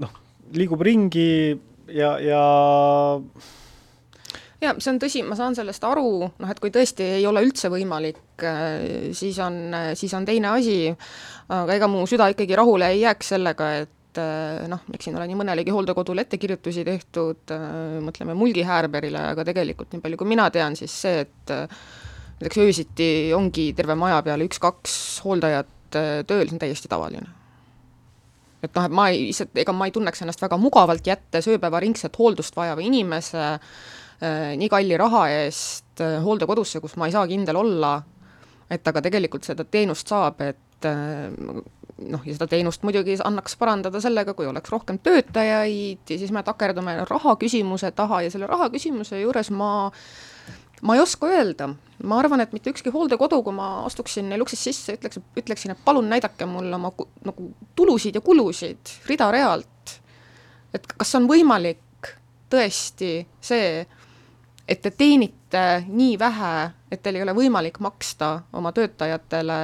noh, 0.02 0.12
liigub 0.56 0.80
ringi 0.88 1.28
ja, 1.92 2.10
ja 2.22 2.42
jaa, 4.62 4.74
see 4.80 4.92
on 4.94 5.02
tõsi, 5.02 5.20
ma 5.26 5.34
saan 5.38 5.54
sellest 5.58 5.84
aru, 5.84 6.10
noh 6.32 6.52
et 6.52 6.62
kui 6.64 6.72
tõesti 6.74 7.04
ei 7.18 7.26
ole 7.28 7.44
üldse 7.44 7.68
võimalik, 7.70 8.46
siis 9.16 9.36
on, 9.44 9.54
siis 9.94 10.12
on 10.16 10.24
teine 10.28 10.48
asi, 10.56 10.78
aga 11.52 11.76
ega 11.76 11.86
mu 11.92 12.00
süda 12.08 12.30
ikkagi 12.32 12.56
rahule 12.56 12.86
ei 12.94 13.04
jääks 13.04 13.26
sellega, 13.36 13.64
et 13.84 13.95
et 14.16 14.64
eh, 14.64 14.66
noh, 14.70 14.82
eks 14.94 15.08
siin 15.08 15.16
ole 15.18 15.26
nii 15.28 15.38
mõnelegi 15.38 15.72
hooldekodule 15.74 16.24
ettekirjutusi 16.24 16.84
tehtud, 16.86 17.42
eh, 17.52 17.96
mõtleme 18.04 18.36
Mulgi 18.38 18.64
Häärberile, 18.66 19.22
aga 19.32 19.44
tegelikult 19.46 19.92
nii 19.92 20.04
palju, 20.04 20.20
kui 20.20 20.30
mina 20.30 20.48
tean, 20.54 20.76
siis 20.78 20.94
see, 21.04 21.24
et 21.26 21.52
eh, 21.52 21.66
näiteks 22.40 22.60
öösiti 22.64 23.08
ongi 23.36 23.70
terve 23.76 23.96
maja 23.98 24.22
peale 24.24 24.46
üks-kaks 24.48 24.96
hooldajat 25.24 25.72
tööl, 25.92 26.48
see 26.48 26.56
on 26.56 26.60
täiesti 26.60 26.90
tavaline. 26.92 27.28
et 28.64 28.72
noh, 28.74 28.88
et 28.88 28.94
ma 28.98 29.06
ei, 29.12 29.30
ega 29.62 29.72
ma 29.76 29.86
ei 29.86 29.94
tunneks 29.94 30.24
ennast 30.24 30.42
väga 30.42 30.56
mugavalt 30.58 31.06
jättes 31.06 31.46
ööpäevaringset 31.52 32.16
hooldust 32.18 32.56
vajava 32.56 32.82
inimese 32.82 33.44
äh, 33.46 34.56
nii 34.58 34.68
kalli 34.72 34.96
raha 34.98 35.26
eest 35.30 36.02
äh, 36.02 36.18
hooldekodusse, 36.24 36.80
kus 36.82 36.96
ma 36.96 37.06
ei 37.06 37.14
saa 37.14 37.26
kindel 37.30 37.60
olla, 37.60 38.00
et 38.68 38.82
ta 38.82 38.92
ka 38.96 39.04
tegelikult 39.04 39.46
seda 39.46 39.64
teenust 39.64 40.10
saab, 40.10 40.42
et 40.42 40.88
äh, 40.88 41.30
noh, 41.98 42.22
ja 42.26 42.36
seda 42.36 42.48
teenust 42.50 42.84
muidugi 42.84 43.16
annaks 43.24 43.56
parandada 43.56 44.00
sellega, 44.04 44.34
kui 44.36 44.48
oleks 44.48 44.72
rohkem 44.72 44.98
töötajaid 45.02 46.12
ja 46.12 46.18
siis 46.20 46.32
me 46.34 46.42
takerdume 46.46 46.98
raha 47.08 47.36
küsimuse 47.40 47.90
taha 47.96 48.22
ja 48.26 48.32
selle 48.32 48.48
raha 48.50 48.68
küsimuse 48.72 49.20
juures 49.22 49.50
ma 49.54 49.70
ma 50.82 50.94
ei 50.96 51.00
oska 51.00 51.28
öelda, 51.32 51.70
ma 52.04 52.18
arvan, 52.20 52.42
et 52.44 52.52
mitte 52.52 52.70
ükski 52.70 52.92
hooldekodu, 52.92 53.40
kui 53.46 53.54
ma 53.56 53.68
astuksin 53.86 54.28
neil 54.28 54.44
uksest 54.44 54.68
sisse, 54.68 54.96
ütleks, 54.98 55.20
ütleksin, 55.40 55.72
et 55.72 55.84
palun 55.84 56.08
näidake 56.12 56.48
mulle 56.48 56.76
oma 56.76 56.92
nagu 57.24 57.50
tulusid 57.78 58.18
ja 58.18 58.20
kulusid 58.24 58.92
rida-realt. 59.08 59.96
et 60.76 60.86
kas 60.92 61.14
on 61.16 61.24
võimalik 61.30 62.10
tõesti 62.52 63.24
see, 63.40 63.86
et 64.66 64.82
te 64.82 64.90
teenite 64.90 65.62
nii 65.86 66.16
vähe, 66.18 66.52
et 66.90 67.02
teil 67.02 67.20
ei 67.20 67.24
ole 67.24 67.34
võimalik 67.36 67.78
maksta 67.84 68.32
oma 68.58 68.72
töötajatele 68.74 69.58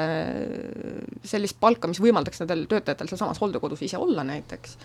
sellist 1.27 1.59
palka, 1.61 1.91
mis 1.91 2.01
võimaldaks 2.03 2.43
nendel 2.43 2.67
töötajatel 2.71 3.11
sealsamas 3.11 3.41
hooldekodus 3.43 3.83
ise 3.89 4.01
olla 4.01 4.25
näiteks? 4.27 4.77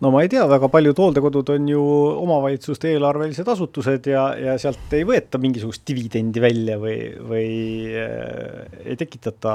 no 0.00 0.12
ma 0.12 0.22
ei 0.24 0.30
tea, 0.32 0.44
väga 0.48 0.68
paljud 0.72 1.00
hooldekodud 1.00 1.52
on 1.52 1.68
ju 1.68 1.84
omavalitsuste 2.24 2.92
eelarvelised 2.94 3.48
asutused 3.52 4.08
ja, 4.12 4.28
ja 4.40 4.56
sealt 4.60 4.92
ei 4.96 5.06
võeta 5.08 5.40
mingisugust 5.40 5.84
dividendi 5.88 6.44
välja 6.44 6.78
või, 6.80 6.98
või 7.32 7.48
äh, 7.96 8.84
ei 8.84 9.00
tekitata 9.00 9.54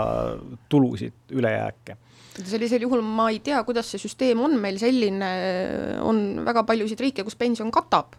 tulusid, 0.70 1.16
ülejääke. 1.34 1.98
Sellisel 2.34 2.82
juhul 2.82 3.02
ma 3.06 3.30
ei 3.30 3.40
tea, 3.46 3.60
kuidas 3.66 3.92
see 3.94 4.02
süsteem 4.02 4.40
on. 4.42 4.56
Meil 4.58 4.80
selline, 4.82 5.28
on 6.02 6.42
väga 6.42 6.64
paljusid 6.66 7.02
riike, 7.06 7.26
kus 7.26 7.38
pension 7.38 7.70
katab 7.74 8.16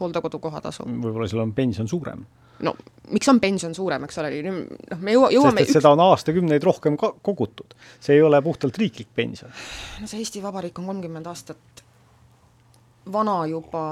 hooldekodu 0.00 0.40
kohatasu. 0.42 0.86
võib-olla 0.86 1.28
seal 1.30 1.44
on 1.44 1.54
pension 1.56 1.88
suurem? 1.88 2.26
no 2.66 2.74
miks 3.12 3.28
on 3.28 3.40
pension 3.40 3.74
suurem, 3.76 4.04
eks 4.06 4.20
ole, 4.22 4.30
noh, 4.46 5.00
me 5.00 5.16
jõua, 5.16 5.30
jõuame 5.34 5.60
sest 5.60 5.68
et 5.68 5.72
üks... 5.72 5.78
seda 5.80 5.92
on 5.96 6.04
aastakümneid 6.06 6.64
rohkem 6.64 6.96
ka 7.00 7.12
kogutud. 7.22 7.76
see 8.00 8.16
ei 8.16 8.24
ole 8.24 8.40
puhtalt 8.42 8.78
riiklik 8.80 9.10
pension. 9.14 9.52
no 10.00 10.08
see 10.08 10.22
Eesti 10.22 10.42
Vabariik 10.44 10.78
on 10.80 10.88
kolmkümmend 10.92 11.28
aastat 11.30 11.84
vana 13.12 13.36
juba, 13.46 13.84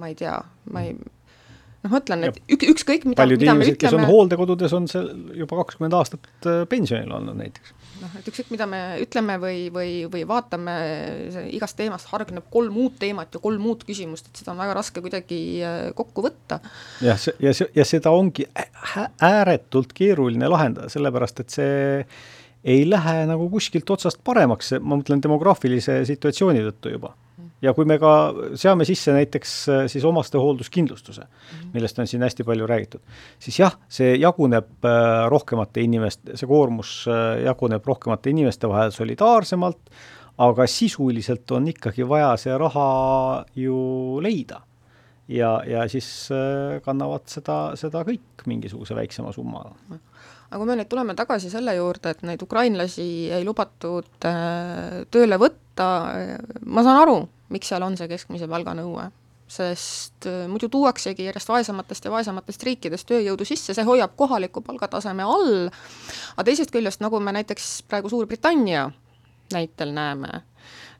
ma 0.00 0.08
ei 0.08 0.14
tea, 0.16 0.38
ma 0.72 0.84
ei 0.86 0.94
noh, 0.94 1.92
ma 1.92 2.00
ütlen, 2.00 2.28
et 2.30 2.38
ük-, 2.48 2.66
ükskõik 2.72 3.04
mida, 3.08 3.18
paljud 3.20 3.44
inimesed, 3.44 3.76
kes 3.80 3.96
on 3.96 4.06
hooldekodudes, 4.08 4.72
on 4.76 4.88
seal 4.90 5.10
juba 5.36 5.60
kakskümmend 5.60 5.98
aastat 5.98 6.48
äh, 6.48 6.62
pensionil 6.70 7.12
olnud 7.18 7.36
näiteks. 7.42 7.74
Noh, 8.04 8.14
et 8.18 8.28
ükskõik, 8.30 8.52
mida 8.54 8.66
me 8.70 8.80
ütleme 9.02 9.36
või, 9.42 9.66
või, 9.74 9.90
või 10.10 10.22
vaatame, 10.28 10.76
igast 11.56 11.78
teemast 11.78 12.10
hargneb 12.12 12.46
kolm 12.52 12.76
uut 12.84 12.98
teemat 13.00 13.34
ja 13.34 13.42
kolm 13.42 13.66
uut 13.70 13.84
küsimust, 13.88 14.28
et 14.30 14.42
seda 14.42 14.52
on 14.54 14.62
väga 14.62 14.76
raske 14.78 15.02
kuidagi 15.04 15.40
äh, 15.64 15.80
kokku 15.96 16.26
võtta. 16.26 16.60
jah, 17.04 17.20
see, 17.20 17.36
ja 17.44 17.54
see, 17.56 17.70
ja 17.76 17.88
seda 17.88 18.14
ongi 18.14 18.46
ääretult 19.24 19.96
keeruline 19.96 20.50
lahendada, 20.50 20.92
sellepärast 20.92 21.44
et 21.44 21.58
see 21.58 21.74
ei 22.64 22.86
lähe 22.88 23.24
nagu 23.28 23.50
kuskilt 23.52 23.90
otsast 23.92 24.22
paremaks, 24.24 24.76
ma 24.80 24.96
mõtlen 24.96 25.20
demograafilise 25.24 26.00
situatsiooni 26.08 26.64
tõttu 26.70 26.94
juba 26.96 27.14
ja 27.64 27.72
kui 27.76 27.86
me 27.88 27.96
ka 28.00 28.12
seame 28.60 28.86
sisse 28.88 29.14
näiteks 29.14 29.54
äh, 29.72 29.84
siis 29.90 30.04
omastehoolduskindlustuse 30.04 31.22
-hmm. 31.22 31.70
millest 31.74 31.98
on 31.98 32.06
siin 32.06 32.22
hästi 32.22 32.44
palju 32.44 32.66
räägitud, 32.66 33.00
siis 33.38 33.58
jah, 33.58 33.78
see 33.88 34.16
jaguneb 34.16 34.84
äh, 34.84 35.28
rohkemate 35.28 35.80
inimeste, 35.80 36.36
see 36.36 36.48
koormus 36.48 37.06
äh, 37.08 37.44
jaguneb 37.44 37.86
rohkemate 37.86 38.30
inimeste 38.30 38.68
vahel 38.68 38.90
solidaarsemalt, 38.90 39.90
aga 40.38 40.66
sisuliselt 40.66 41.50
on 41.50 41.68
ikkagi 41.68 42.08
vaja 42.08 42.36
see 42.36 42.58
raha 42.58 43.44
ju 43.56 44.20
leida. 44.22 44.60
ja, 45.28 45.62
ja 45.66 45.88
siis 45.88 46.28
kannavad 46.84 47.22
seda, 47.26 47.76
seda 47.80 48.02
kõik 48.04 48.42
mingisuguse 48.46 48.94
väiksema 48.94 49.32
summa 49.32 49.62
aga 50.50 50.58
kui 50.58 50.66
me 50.66 50.74
nüüd 50.76 50.88
tuleme 50.88 51.14
tagasi 51.14 51.50
selle 51.50 51.74
juurde, 51.74 52.10
et 52.10 52.22
neid 52.22 52.42
ukrainlasi 52.42 53.30
ei 53.32 53.44
lubatud 53.44 54.26
tööle 55.10 55.38
võtta, 55.40 55.86
ma 56.66 56.82
saan 56.82 57.00
aru, 57.00 57.16
miks 57.54 57.70
seal 57.70 57.84
on 57.86 57.98
see 57.98 58.10
keskmise 58.10 58.48
palga 58.50 58.74
nõue. 58.76 59.10
sest 59.54 60.24
äh, 60.24 60.46
muidu 60.48 60.70
tuuaksegi 60.72 61.26
järjest 61.26 61.50
vaesematest 61.52 62.06
ja 62.06 62.10
vaesematest 62.14 62.62
riikidest 62.64 63.06
tööjõudu 63.10 63.44
sisse, 63.44 63.74
see 63.76 63.84
hoiab 63.84 64.14
kohaliku 64.16 64.62
palgataseme 64.64 65.22
all, 65.22 65.68
aga 66.32 66.46
teisest 66.48 66.72
küljest, 66.72 67.02
nagu 67.04 67.20
me 67.20 67.34
näiteks 67.36 67.82
praegu 67.90 68.08
Suurbritannia 68.08 68.86
näitel 69.52 69.92
näeme, 69.94 70.32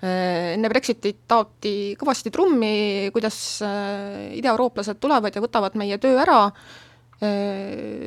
äh, 0.05 0.53
enne 0.53 0.69
Brexitit 0.69 1.25
taoti 1.29 1.97
kõvasti 1.99 2.35
trummi, 2.35 3.09
kuidas 3.17 3.41
äh, 3.65 4.37
idaeurooplased 4.37 5.01
tulevad 5.01 5.35
ja 5.35 5.43
võtavad 5.43 5.81
meie 5.81 5.99
töö 5.99 6.21
ära, 6.21 6.47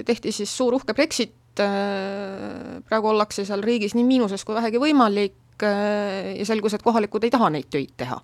tehti 0.05 0.29
siis 0.35 0.51
suur 0.53 0.75
uhke 0.77 0.93
Brexit, 0.93 1.57
praegu 1.57 3.07
ollakse 3.09 3.47
seal 3.47 3.63
riigis 3.65 3.95
nii 3.97 4.03
miinuses 4.05 4.43
kui 4.45 4.53
vähegi 4.53 4.77
võimalik, 4.83 5.63
ja 5.63 6.45
selgus, 6.45 6.75
et 6.77 6.83
kohalikud 6.85 7.25
ei 7.25 7.33
taha 7.33 7.49
neid 7.55 7.71
töid 7.73 7.95
teha 7.97 8.19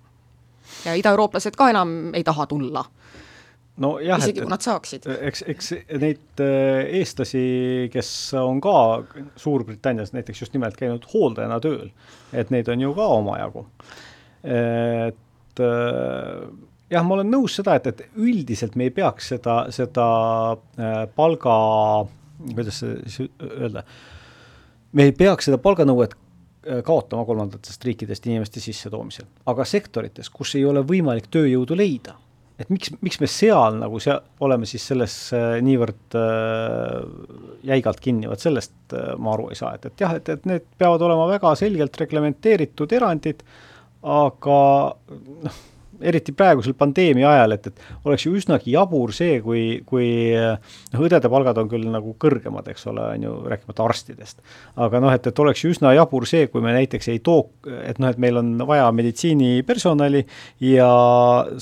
ja 0.84 0.94
idaeurooplased 0.98 1.56
ka 1.56 1.70
enam 1.72 2.14
ei 2.14 2.24
taha 2.24 2.46
tulla 2.50 2.84
no 3.82 3.94
jah, 4.02 4.20
isegi 4.22 4.42
kui 4.42 4.50
nad 4.50 4.64
saaksid. 4.64 5.08
eks, 5.28 5.44
eks 5.50 5.72
neid 6.00 6.42
äh, 6.42 6.84
eestlasi, 7.00 7.44
kes 7.92 8.10
on 8.38 8.60
ka 8.64 8.76
Suurbritannias 9.40 10.14
näiteks 10.14 10.44
just 10.44 10.54
nimelt 10.54 10.78
käinud 10.78 11.06
hooldajana 11.12 11.58
tööl, 11.64 11.90
et 12.32 12.52
neid 12.54 12.70
on 12.70 12.86
ju 12.86 12.94
ka 12.94 13.08
omajagu. 13.18 13.66
et 14.44 15.64
äh, 15.64 16.48
jah, 16.92 17.06
ma 17.06 17.18
olen 17.18 17.32
nõus 17.32 17.58
seda, 17.58 17.78
et, 17.80 17.90
et 17.90 18.04
üldiselt 18.14 18.76
me 18.78 18.88
ei 18.88 18.94
peaks 18.94 19.32
seda, 19.34 19.64
seda 19.74 20.08
palga, 21.16 21.54
kuidas 22.52 22.82
siis 22.84 23.32
öelda, 23.42 23.82
me 24.94 25.08
ei 25.08 25.16
peaks 25.16 25.48
seda 25.48 25.58
palganõuet 25.58 26.14
kaotama 26.84 27.24
kolmandatest 27.28 27.84
riikidest 27.84 28.26
inimeste 28.26 28.60
sissetoomisel. 28.60 29.26
aga 29.46 29.64
sektorites, 29.68 30.30
kus 30.30 30.54
ei 30.58 30.64
ole 30.64 30.84
võimalik 30.86 31.26
tööjõudu 31.32 31.76
leida, 31.76 32.16
et 32.60 32.70
miks, 32.70 32.92
miks 33.02 33.18
me 33.22 33.28
seal 33.30 33.78
nagu 33.80 33.98
sea-, 34.02 34.20
oleme 34.44 34.68
siis 34.68 34.86
selles 34.92 35.16
äh, 35.34 35.58
niivõrd 35.64 36.16
äh, 36.18 36.96
jäigalt 37.72 38.00
kinni, 38.04 38.30
vot 38.30 38.42
sellest 38.42 38.94
äh, 38.94 39.12
ma 39.18 39.34
aru 39.34 39.50
ei 39.52 39.58
saa, 39.58 39.74
et, 39.76 39.90
et 39.90 40.06
jah, 40.06 40.14
et, 40.18 40.30
et 40.36 40.48
need 40.48 40.66
peavad 40.78 41.02
olema 41.06 41.26
väga 41.32 41.54
selgelt 41.58 41.98
reglementeeritud 42.04 42.94
erandid, 42.96 43.44
aga 44.14 44.58
noh 45.46 45.62
eriti 46.00 46.34
praegusel 46.36 46.74
pandeemia 46.78 47.30
ajal, 47.30 47.56
et, 47.56 47.68
et 47.70 48.08
oleks 48.08 48.26
ju 48.26 48.34
üsnagi 48.38 48.74
jabur 48.74 49.12
see, 49.14 49.38
kui, 49.44 49.62
kui 49.86 50.08
noh, 50.34 51.04
õdede 51.06 51.30
palgad 51.32 51.60
on 51.62 51.70
küll 51.70 51.86
nagu 51.90 52.14
kõrgemad, 52.20 52.68
eks 52.72 52.88
ole, 52.90 53.06
on 53.16 53.26
ju, 53.28 53.36
rääkimata 53.52 53.86
arstidest. 53.86 54.42
aga 54.76 55.02
noh, 55.04 55.14
et, 55.14 55.26
et 55.30 55.42
oleks 55.44 55.64
ju 55.64 55.72
üsna 55.74 55.94
jabur 55.96 56.26
see, 56.28 56.48
kui 56.52 56.64
me 56.64 56.74
näiteks 56.76 57.10
ei 57.14 57.22
too, 57.24 57.48
et 57.84 58.00
noh, 58.02 58.12
et 58.12 58.20
meil 58.22 58.40
on 58.40 58.54
vaja 58.66 58.90
meditsiinipersonali 58.94 60.24
ja 60.70 60.90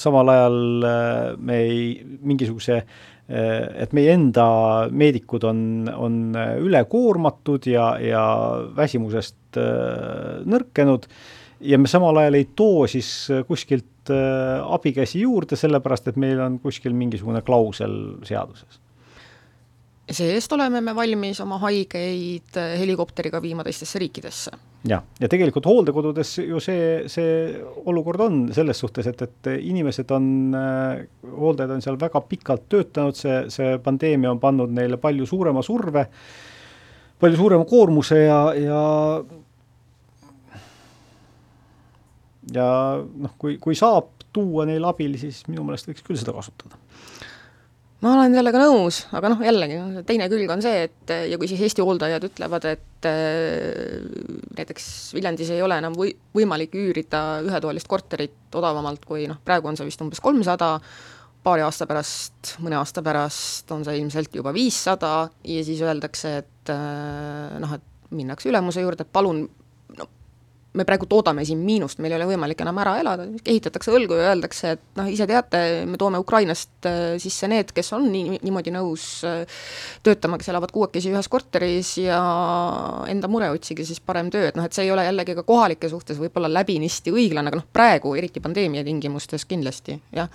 samal 0.01 0.35
ajal 0.35 0.61
äh, 0.89 1.17
me 1.39 1.63
ei, 1.67 1.83
mingisuguse 2.23 2.83
äh, 2.83 3.01
et 3.33 3.93
meie 3.97 4.13
enda 4.17 4.47
meedikud 4.91 5.45
on, 5.49 5.61
on 5.95 6.17
ülekoormatud 6.37 7.69
ja, 7.71 7.93
ja 8.03 8.25
väsimusest 8.77 9.61
nõrkenud 10.49 11.07
ja 11.63 11.79
me 11.79 11.91
samal 11.91 12.19
ajal 12.23 12.37
ei 12.41 12.49
too 12.59 12.87
siis 12.91 13.09
kuskilt 13.49 13.87
abikäsi 14.11 15.21
juurde, 15.23 15.57
sellepärast 15.59 16.09
et 16.11 16.17
meil 16.21 16.41
on 16.43 16.59
kuskil 16.63 16.95
mingisugune 16.97 17.43
klausel 17.47 17.95
seaduses. 18.27 18.81
see-eest 20.13 20.53
oleme 20.53 20.81
me 20.85 20.93
valmis 20.95 21.41
oma 21.41 21.57
haigeid 21.63 22.59
äh, 22.59 22.75
helikopteriga 22.81 23.41
viima 23.43 23.65
teistesse 23.65 23.99
riikidesse. 24.03 24.51
jah, 24.89 25.05
ja 25.21 25.29
tegelikult 25.29 25.67
hooldekodudes 25.67 26.39
ju 26.43 26.61
see, 26.61 27.05
see 27.07 27.61
olukord 27.87 28.21
on 28.21 28.41
selles 28.53 28.79
suhtes, 28.83 29.07
et, 29.07 29.23
et 29.23 29.53
inimesed 29.59 30.11
on, 30.11 30.27
äh, 30.59 31.05
hooldajad 31.39 31.77
on 31.77 31.83
seal 31.83 32.01
väga 32.01 32.25
pikalt 32.29 32.67
töötanud, 32.69 33.17
see, 33.17 33.45
see 33.49 33.79
pandeemia 33.85 34.33
on 34.35 34.43
pannud 34.43 34.75
neile 34.75 34.99
palju 34.99 35.27
suurema 35.27 35.63
surve, 35.63 36.09
palju 37.23 37.39
suurema 37.39 37.65
koormuse 37.71 38.25
ja, 38.25 38.43
ja 38.59 38.83
ja 42.55 42.67
noh, 42.99 43.37
kui, 43.39 43.59
kui 43.63 43.79
saab 43.79 44.11
tuua 44.33 44.67
neile 44.69 44.89
abili, 44.89 45.21
siis 45.21 45.45
minu 45.51 45.65
meelest 45.67 45.91
võiks 45.91 46.05
küll 46.07 46.19
seda 46.19 46.35
kasutada. 46.35 46.81
Ma 48.03 48.17
olen 48.17 48.35
sellega 48.35 48.59
nõus, 48.59 49.05
aga 49.15 49.31
noh, 49.31 49.43
jällegi, 49.47 49.77
teine 50.09 50.27
külg 50.31 50.51
on 50.51 50.63
see, 50.65 50.89
et 50.89 51.13
ja 51.31 51.37
kui 51.39 51.47
siis 51.47 51.61
Eesti 51.63 51.85
hooldajad 51.87 52.25
ütlevad, 52.27 52.65
et 52.73 53.07
äh, 53.07 54.09
näiteks 54.59 54.89
Viljandis 55.15 55.53
ei 55.55 55.63
ole 55.63 55.79
enam 55.79 55.95
või-, 55.95 56.17
võimalik 56.35 56.75
üürida 56.75 57.23
ühetoalist 57.47 57.87
korterit 57.91 58.59
odavamalt 58.59 59.07
kui 59.07 59.29
noh, 59.31 59.39
praegu 59.47 59.71
on 59.71 59.79
see 59.79 59.87
vist 59.87 60.03
umbes 60.03 60.23
kolmsada, 60.25 60.73
paari 61.47 61.63
aasta 61.63 61.87
pärast, 61.87 62.57
mõne 62.65 62.81
aasta 62.81 63.07
pärast 63.07 63.71
on 63.75 63.87
see 63.87 64.01
ilmselt 64.01 64.35
juba 64.35 64.51
viissada 64.55 65.15
ja 65.47 65.63
siis 65.63 65.87
öeldakse, 65.87 66.37
et 66.43 66.75
äh, 66.75 67.55
noh, 67.63 67.79
et 67.79 68.11
minnakse 68.11 68.51
ülemuse 68.51 68.83
juurde, 68.83 69.07
palun 69.07 69.45
me 70.73 70.87
praegu 70.89 71.07
toodame 71.09 71.45
siin 71.45 71.61
miinust, 71.61 72.01
meil 72.01 72.15
ei 72.15 72.19
ole 72.19 72.27
võimalik 72.31 72.63
enam 72.65 72.79
ära 72.81 72.95
elada, 73.03 73.27
ehitatakse 73.45 73.93
õlgu 73.93 74.17
ja 74.17 74.31
öeldakse, 74.31 74.73
et 74.77 74.85
noh, 74.97 75.09
ise 75.13 75.27
teate, 75.29 75.61
me 75.89 75.99
toome 76.01 76.21
Ukrainast 76.23 76.89
äh, 76.89 77.01
sisse 77.21 77.49
need, 77.53 77.75
kes 77.77 77.93
on 77.97 78.07
nii, 78.13 78.39
niimoodi 78.45 78.73
nõus 78.73 79.05
äh, 79.29 79.43
töötama, 80.07 80.39
kes 80.41 80.49
elavad 80.53 80.73
kuuekesi 80.73 81.13
ühes 81.13 81.29
korteris 81.33 81.93
ja 82.01 82.21
enda 83.13 83.29
mure 83.33 83.51
otsige 83.53 83.85
siis 83.89 84.01
parem 84.01 84.33
töö, 84.33 84.49
et 84.49 84.57
noh, 84.57 84.65
et 84.69 84.77
see 84.77 84.87
ei 84.87 84.95
ole 84.95 85.05
jällegi 85.11 85.37
ka 85.37 85.45
kohalike 85.49 85.93
suhtes 85.93 86.21
võib-olla 86.23 86.49
läbinisti 86.53 87.13
õiglane, 87.13 87.53
aga 87.53 87.61
noh, 87.61 87.69
praegu, 87.73 88.17
eriti 88.17 88.41
pandeemia 88.45 88.85
tingimustes 88.87 89.45
kindlasti, 89.51 89.99
jah. 90.17 90.33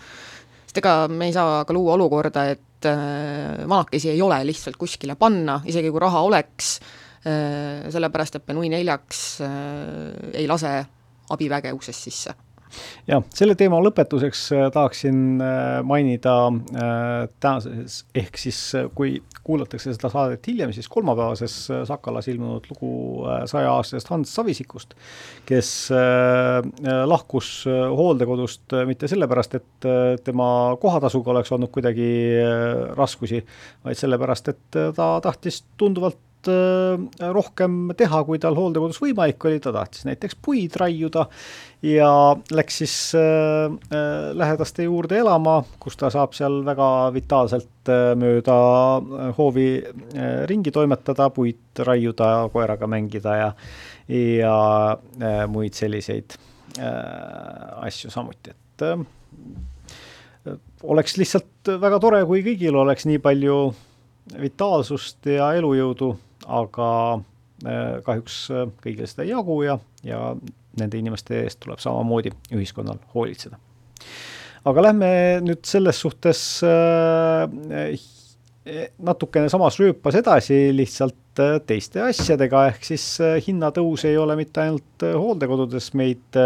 sest 0.67 0.83
ega 0.83 0.99
me 1.09 1.31
ei 1.31 1.35
saa 1.35 1.65
ka 1.65 1.73
luua 1.73 1.97
olukorda, 1.97 2.45
et 2.53 2.85
äh, 2.85 3.65
vanakesi 3.65 4.13
ei 4.13 4.21
ole 4.21 4.37
lihtsalt 4.51 4.77
kuskile 4.77 5.17
panna, 5.17 5.63
isegi 5.65 5.89
kui 5.89 6.05
raha 6.05 6.21
oleks 6.29 6.75
sellepärast 7.23 8.39
et 8.39 8.45
Benui 8.47 8.69
neljaks 8.71 9.23
äh, 9.45 10.35
ei 10.37 10.47
lase 10.49 10.79
abiväge 11.33 11.73
uksest 11.75 12.07
sisse. 12.07 12.35
Jah, 13.07 13.21
selle 13.31 13.55
teema 13.55 13.77
lõpetuseks 13.79 14.41
äh, 14.51 14.65
tahaksin 14.75 15.39
mainida 15.87 16.33
tänases, 17.39 18.01
ehk 18.15 18.35
siis 18.37 18.59
kui 18.95 19.21
kuulatakse 19.47 19.93
seda 19.95 20.11
saadet 20.11 20.49
hiljem, 20.51 20.73
siis 20.75 20.89
kolmapäevases 20.91 21.55
Sakalas 21.87 22.27
ilmunud 22.27 22.67
lugu 22.73 22.91
saja-aastasest 23.47 24.11
Hans 24.11 24.35
Savisikust, 24.35 24.97
kes 25.47 25.71
lahkus 27.07 27.53
hooldekodust 27.71 28.75
mitte 28.89 29.07
sellepärast, 29.07 29.55
et 29.61 29.89
tema 30.27 30.49
kohatasuga 30.81 31.31
oleks 31.37 31.55
olnud 31.55 31.71
kuidagi 31.71 32.11
raskusi, 32.99 33.39
vaid 33.87 34.03
sellepärast, 34.03 34.51
et 34.51 34.81
ta 34.99 35.13
tahtis 35.23 35.63
tunduvalt 35.79 36.19
Äh, 36.47 37.31
rohkem 37.33 37.91
teha, 37.97 38.21
kui 38.27 38.39
tal 38.41 38.55
hooldekodus 38.57 38.99
võimalik 39.01 39.45
oli, 39.47 39.59
ta 39.63 39.73
tahtis 39.75 40.05
näiteks 40.07 40.37
puid 40.43 40.75
raiuda 40.79 41.25
ja 41.85 42.09
läks 42.55 42.79
siis 42.81 42.95
äh, 43.17 43.67
äh, 43.91 44.29
lähedaste 44.37 44.87
juurde 44.87 45.19
elama, 45.21 45.59
kus 45.81 45.97
ta 45.99 46.11
saab 46.13 46.35
seal 46.37 46.61
väga 46.67 46.89
vitaalselt 47.15 47.91
mööda 48.19 48.55
hoovi 49.37 49.69
ringi 50.49 50.73
toimetada, 50.75 51.29
puid 51.31 51.79
raiuda, 51.87 52.49
koeraga 52.51 52.89
mängida 52.91 53.35
ja, 53.39 53.47
ja 54.11 54.57
muid 55.47 55.77
selliseid 55.77 56.35
asju 57.87 58.11
samuti, 58.11 58.51
et 58.51 58.83
oleks 60.83 61.15
lihtsalt 61.15 61.71
väga 61.79 62.01
tore, 62.03 62.19
kui 62.27 62.43
kõigil 62.43 62.75
oleks 62.75 63.07
nii 63.07 63.23
palju 63.23 63.55
vitaalsust 64.41 65.29
ja 65.31 65.51
elujõudu 65.57 66.13
aga 66.47 66.89
äh, 67.65 67.99
kahjuks 68.05 68.39
äh, 68.51 68.65
kõigil 68.83 69.07
seda 69.09 69.25
ei 69.25 69.33
jagu 69.33 69.61
ja, 69.65 69.77
ja 70.07 70.33
nende 70.79 70.99
inimeste 70.99 71.41
eest 71.43 71.61
tuleb 71.63 71.81
samamoodi 71.83 72.31
ühiskonnal 72.55 72.99
hoolitseda. 73.13 73.59
aga 74.67 74.85
lähme 74.89 75.09
nüüd 75.45 75.65
selles 75.67 75.99
suhtes 76.03 76.43
äh, 76.65 77.97
natukene 78.99 79.49
samas 79.49 79.79
rööpas 79.79 80.17
edasi 80.19 80.67
lihtsalt 80.75 81.15
teiste 81.69 82.01
asjadega, 82.01 82.65
ehk 82.71 82.83
siis 82.83 83.03
hinnatõus 83.45 84.03
ei 84.09 84.17
ole 84.17 84.35
mitte 84.35 84.63
ainult 84.63 85.05
hooldekodudes 85.05 85.91
meid 85.95 86.39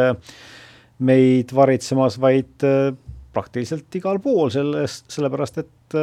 meid 1.02 1.54
varitsemas, 1.56 2.20
vaid 2.22 2.62
praktiliselt 3.34 3.96
igal 3.96 4.20
pool 4.24 4.52
selles, 4.54 5.02
sellepärast 5.12 5.62
et 5.62 5.96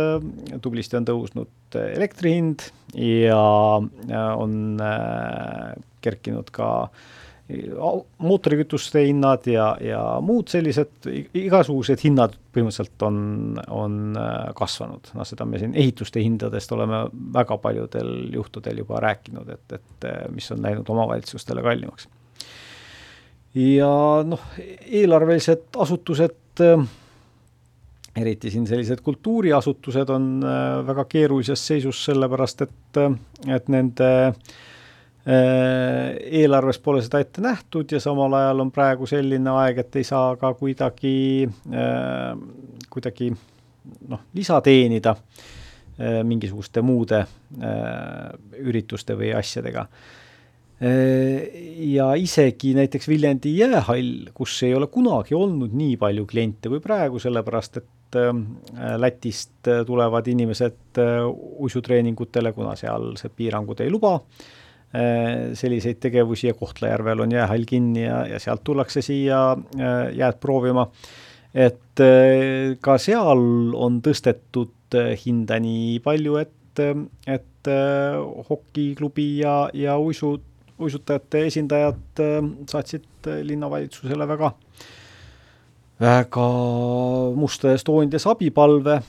tublisti 0.64 0.96
on 0.98 1.06
tõusnud 1.08 1.76
elektri 1.80 2.34
hind 2.36 2.64
ja 2.96 3.38
on 4.36 4.80
kerkinud 6.04 6.50
ka 6.52 6.68
äh, 6.86 7.06
mootorikütuste 8.18 9.00
hinnad 9.06 9.46
ja, 9.48 9.70
ja 9.80 10.00
muud 10.20 10.50
sellised, 10.52 11.06
igasugused 11.38 12.02
hinnad 12.04 12.34
põhimõtteliselt 12.52 13.04
on, 13.08 13.20
on 13.72 14.18
äh, 14.20 14.50
kasvanud, 14.58 15.08
noh, 15.16 15.26
seda 15.28 15.46
me 15.48 15.60
siin 15.60 15.72
ehituste 15.78 16.20
hindadest 16.20 16.72
oleme 16.76 17.06
väga 17.32 17.56
paljudel 17.62 18.12
juhtudel 18.34 18.82
juba 18.82 19.00
rääkinud, 19.04 19.48
et, 19.54 19.78
et 19.78 20.08
äh, 20.10 20.20
mis 20.34 20.50
on 20.52 20.60
läinud 20.64 20.92
omavalitsustele 20.92 21.64
kallimaks. 21.64 22.08
ja 23.56 23.92
noh, 24.28 24.44
eelarvelised 24.84 25.80
asutused, 25.86 26.60
äh, 26.60 26.84
eriti 28.18 28.50
siin 28.50 28.66
sellised 28.66 29.00
kultuuriasutused 29.04 30.10
on 30.14 30.30
väga 30.86 31.04
keerulises 31.10 31.66
seisus, 31.70 32.00
sellepärast 32.08 32.66
et, 32.66 33.00
et 33.56 33.70
nende 33.72 34.08
äh, 34.26 34.56
Äh, 35.28 36.14
eelarves 36.40 36.78
pole 36.80 37.02
seda 37.04 37.18
ette 37.20 37.42
nähtud 37.44 37.90
ja 37.92 37.98
samal 38.00 38.32
ajal 38.38 38.62
on 38.62 38.70
praegu 38.72 39.04
selline 39.10 39.52
aeg, 39.60 39.82
et 39.82 39.98
ei 40.00 40.06
saa 40.06 40.38
ka 40.40 40.54
kuidagi, 40.56 41.44
äh, 41.68 42.30
kuidagi 42.88 43.28
noh, 44.08 44.22
lisa 44.38 44.62
teenida 44.64 45.12
äh, 45.18 46.22
mingisuguste 46.24 46.80
muude 46.80 47.26
ürituste 48.58 49.18
või 49.18 49.34
asjadega. 49.36 49.86
ja 50.78 52.04
isegi 52.14 52.70
näiteks 52.76 53.08
Viljandi 53.10 53.50
jäähall, 53.58 54.28
kus 54.34 54.62
ei 54.62 54.76
ole 54.78 54.86
kunagi 54.86 55.34
olnud 55.34 55.72
nii 55.74 55.96
palju 55.98 56.26
kliente 56.30 56.70
kui 56.70 56.78
praegu, 56.80 57.18
sellepärast 57.18 57.80
et 57.80 57.88
Lätist 58.96 59.68
tulevad 59.86 60.26
inimesed 60.32 61.00
uisutreeningutele, 61.60 62.54
kuna 62.56 62.72
seal 62.78 63.10
see 63.20 63.28
piirangud 63.36 63.82
ei 63.84 63.90
luba 63.92 64.14
Äh, 64.88 65.52
selliseid 65.52 65.98
tegevusi 66.00 66.46
ja 66.46 66.54
Kohtla-Järvel 66.56 67.20
on 67.20 67.32
jäähall 67.32 67.64
kinni 67.68 68.06
ja, 68.06 68.22
ja 68.26 68.38
sealt 68.40 68.62
tullakse 68.64 69.02
siia 69.04 69.52
äh, 69.52 70.14
jääd 70.16 70.38
proovima. 70.40 70.86
et 71.54 72.00
äh, 72.00 72.72
ka 72.80 72.96
seal 72.98 73.74
on 73.76 73.98
tõstetud 74.00 74.96
hinda 75.26 75.58
nii 75.60 75.98
palju, 76.00 76.38
et, 76.40 76.80
et 77.28 77.70
hokiklubi 78.48 79.26
ja, 79.42 79.68
ja 79.76 79.98
uisu, 80.00 80.38
uisutajate 80.80 81.42
esindajad 81.50 82.22
saatsid 82.70 83.28
linnavalitsusele 83.44 84.28
väga, 84.28 84.54
väga 86.00 86.48
musta 87.34 87.72
Estonias 87.74 88.26
abipalve 88.30 89.00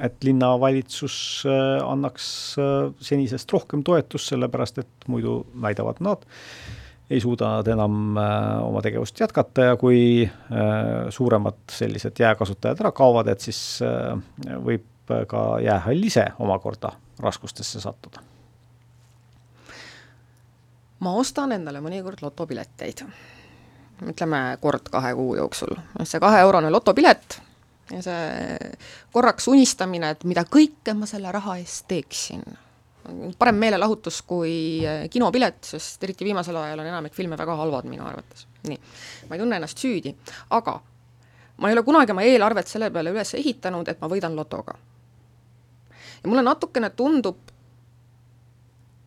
et 0.00 0.24
linnavalitsus 0.24 1.16
äh, 1.46 1.80
annaks 1.84 2.28
äh, 2.58 2.92
senisest 3.02 3.52
rohkem 3.52 3.82
toetust, 3.84 4.30
sellepärast 4.32 4.80
et 4.82 5.08
muidu 5.10 5.42
väidavad 5.62 6.00
nad, 6.04 6.24
ei 7.12 7.20
suuda 7.20 7.58
nad 7.58 7.68
enam 7.68 8.16
äh, 8.16 8.62
oma 8.64 8.82
tegevust 8.84 9.20
jätkata 9.20 9.72
ja 9.72 9.76
kui 9.80 10.30
suuremad 11.12 11.60
sellised 11.70 12.18
jääkasutajad 12.22 12.80
ära 12.80 12.92
kaovad, 12.96 13.28
et 13.32 13.44
siis 13.44 13.60
võib 14.64 15.12
ka 15.28 15.42
jäähall 15.60 16.08
ise 16.08 16.24
omakorda 16.40 16.94
raskustesse 17.20 17.80
sattuda. 17.82 18.22
ma 21.02 21.12
ostan 21.18 21.52
endale 21.52 21.82
mõnikord 21.82 22.22
lotopileteid, 22.22 23.02
ütleme 24.12 24.42
kord 24.60 24.88
kahe 24.90 25.14
kuu 25.14 25.36
jooksul, 25.36 25.74
see 26.04 26.20
kaheeurone 26.20 26.70
lotopilet 26.70 27.40
ja 27.92 28.02
see 28.02 28.72
korraks 29.12 29.48
unistamine, 29.52 30.12
et 30.14 30.24
mida 30.28 30.44
kõike 30.48 30.94
ma 30.96 31.08
selle 31.08 31.32
raha 31.32 31.58
eest 31.60 31.86
teeksin. 31.90 32.44
parem 33.38 33.56
meelelahutus 33.58 34.20
kui 34.22 34.84
eh, 34.86 35.08
kinopilet, 35.10 35.58
sest 35.64 36.04
eriti 36.04 36.24
viimasel 36.24 36.56
ajal 36.56 36.78
on 36.78 36.86
enamik 36.86 37.14
filme 37.14 37.36
väga 37.36 37.56
halvad 37.56 37.88
minu 37.90 38.06
arvates. 38.06 38.46
nii, 38.68 38.78
ma 39.28 39.36
ei 39.36 39.42
tunne 39.42 39.56
ennast 39.56 39.78
süüdi, 39.78 40.14
aga 40.50 40.80
ma 41.56 41.68
ei 41.68 41.76
ole 41.76 41.82
kunagi 41.82 42.12
oma 42.14 42.22
eelarvet 42.22 42.68
selle 42.68 42.90
peale 42.90 43.10
üles 43.10 43.34
ehitanud, 43.34 43.88
et 43.88 44.00
ma 44.00 44.08
võidan 44.08 44.36
lotoga. 44.36 44.74
ja 46.22 46.28
mulle 46.28 46.42
natukene 46.42 46.90
tundub, 46.90 47.38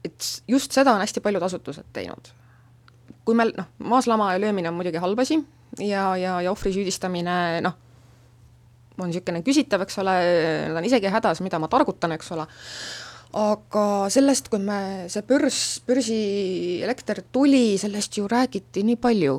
et 0.04 0.32
just 0.48 0.72
seda 0.72 0.94
on 0.94 1.02
hästi 1.02 1.24
paljud 1.24 1.44
asutused 1.44 1.88
teinud. 1.94 2.34
Kui 3.26 3.38
meil 3.38 3.54
noh, 3.58 3.72
maaslama 3.80 4.34
ja 4.34 4.42
löömine 4.42 4.70
on 4.70 4.78
muidugi 4.78 5.02
halb 5.02 5.20
asi 5.20 5.40
ja, 5.80 6.12
ja, 6.20 6.38
ja 6.42 6.52
ohvri 6.52 6.74
süüdistamine 6.76 7.38
noh, 7.66 7.80
on 9.00 9.10
niisugune 9.12 9.42
küsitav, 9.46 9.84
eks 9.86 10.00
ole, 10.04 10.14
nad 10.70 10.80
on 10.80 10.88
isegi 10.88 11.12
hädas, 11.12 11.42
mida 11.44 11.60
ma 11.60 11.70
targutan, 11.72 12.14
eks 12.16 12.32
ole, 12.36 12.46
aga 13.36 13.86
sellest, 14.14 14.48
kui 14.52 14.62
me, 14.64 14.80
see 15.12 15.26
börs, 15.28 15.62
börsielekter 15.88 17.24
tuli, 17.36 17.76
sellest 17.82 18.20
ju 18.20 18.30
räägiti 18.32 18.86
nii 18.88 19.00
palju, 19.02 19.36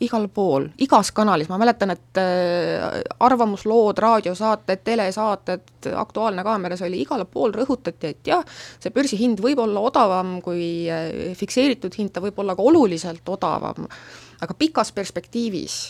igal 0.00 0.26
pool, 0.32 0.66
igas 0.80 1.10
kanalis, 1.12 1.48
ma 1.50 1.58
mäletan, 1.60 1.92
et 1.92 2.20
äh, 2.20 3.00
arvamuslood, 3.20 4.00
raadiosaated, 4.00 4.82
telesaated, 4.84 5.66
Aktuaalne 5.96 6.44
kaameras 6.44 6.82
oli 6.86 7.02
igal 7.04 7.24
pool 7.28 7.52
rõhutati, 7.56 8.14
et 8.14 8.30
jah, 8.32 8.44
see 8.80 8.92
börsihind 8.94 9.42
võib 9.44 9.60
olla 9.64 9.82
odavam 9.90 10.38
kui 10.44 10.88
äh, 10.88 11.34
fikseeritud 11.36 11.96
hind, 12.00 12.14
ta 12.14 12.22
võib 12.24 12.38
olla 12.40 12.56
ka 12.56 12.64
oluliselt 12.64 13.28
odavam, 13.28 13.88
aga 14.40 14.56
pikas 14.56 14.92
perspektiivis 14.96 15.80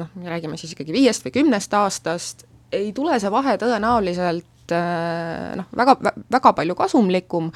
noh, 0.00 0.10
me 0.18 0.28
räägime 0.28 0.58
siis 0.60 0.74
ikkagi 0.74 0.92
viiest 0.92 1.24
või 1.24 1.32
kümnest 1.38 1.76
aastast, 1.78 2.44
ei 2.74 2.90
tule 2.92 3.16
see 3.22 3.32
vahe 3.32 3.56
tõenäoliselt 3.60 4.74
äh, 4.76 5.54
noh, 5.56 5.70
väga, 5.76 5.96
väga 6.36 6.52
palju 6.60 6.76
kasumlikum, 6.82 7.48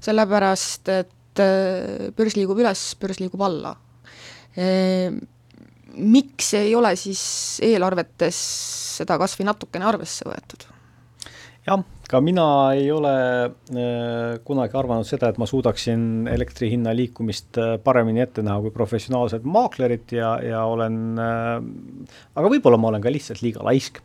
sellepärast 0.00 0.92
et 0.94 1.44
börs 2.16 2.34
liigub 2.36 2.58
üles, 2.58 2.80
börs 3.00 3.20
liigub 3.20 3.44
alla. 3.44 3.74
Äh, 5.90 6.02
miks 6.16 6.52
ei 6.58 6.74
ole 6.78 6.94
siis 6.98 7.22
eelarvetes 7.64 8.42
seda 9.00 9.18
kas 9.20 9.38
või 9.38 9.50
natukene 9.50 9.88
arvesse 9.90 10.28
võetud? 10.28 10.68
jah, 11.66 11.82
ka 12.08 12.22
mina 12.24 12.44
ei 12.74 12.88
ole 12.92 13.14
äh, 13.44 14.36
kunagi 14.44 14.78
arvanud 14.80 15.06
seda, 15.06 15.28
et 15.30 15.38
ma 15.38 15.46
suudaksin 15.46 16.28
elektri 16.32 16.70
hinna 16.72 16.94
liikumist 16.96 17.60
paremini 17.84 18.24
ette 18.24 18.42
näha 18.42 18.62
kui 18.64 18.74
professionaalsed 18.74 19.44
maaklerid 19.44 20.14
ja, 20.16 20.36
ja 20.44 20.64
olen 20.66 21.00
äh,, 21.20 21.56
aga 22.34 22.52
võib-olla 22.54 22.80
ma 22.80 22.94
olen 22.94 23.04
ka 23.04 23.12
lihtsalt 23.12 23.44
liiga 23.44 23.66
laisk 23.66 24.00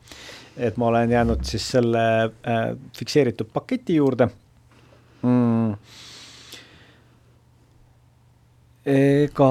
et 0.57 0.77
ma 0.77 0.87
olen 0.87 1.11
jäänud 1.11 1.43
siis 1.47 1.67
selle 1.75 2.03
äh, 2.25 2.65
fikseeritud 2.97 3.51
paketi 3.53 3.99
juurde 3.99 4.29
mm 5.21 5.54
ega 8.85 9.47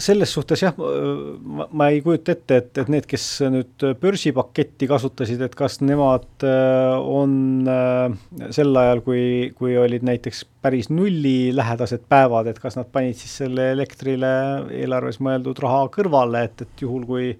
selles 0.00 0.30
suhtes 0.32 0.62
jah, 0.64 0.76
ma, 0.78 1.66
ma 1.76 1.88
ei 1.92 1.98
kujuta 2.00 2.32
ette, 2.32 2.56
et, 2.62 2.70
et 2.80 2.92
need, 2.92 3.04
kes 3.08 3.26
nüüd 3.52 3.84
börsipaketti 4.00 4.88
kasutasid, 4.88 5.42
et 5.44 5.56
kas 5.58 5.82
nemad 5.84 6.46
äh, 6.48 6.94
on 6.96 7.68
äh, 7.68 8.16
sel 8.56 8.72
ajal, 8.80 9.02
kui, 9.04 9.26
kui 9.58 9.76
olid 9.76 10.06
näiteks 10.08 10.46
päris 10.64 10.88
nullilähedased 10.88 12.08
päevad, 12.08 12.48
et 12.48 12.62
kas 12.62 12.80
nad 12.80 12.88
panid 12.92 13.20
siis 13.20 13.36
selle 13.42 13.68
elektrile 13.74 14.32
eelarves 14.80 15.20
mõeldud 15.20 15.60
raha 15.60 15.84
kõrvale, 15.92 16.46
et, 16.48 16.64
et 16.64 16.84
juhul, 16.86 17.06
kui 17.08 17.30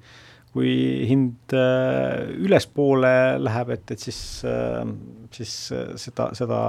kui 0.57 1.05
hind 1.05 1.53
äh, 1.53 2.31
ülespoole 2.41 3.11
läheb, 3.43 3.75
et, 3.75 3.91
et 3.93 4.01
siis, 4.01 4.21
siis 5.37 5.59
seda, 6.01 6.31
seda 6.39 6.61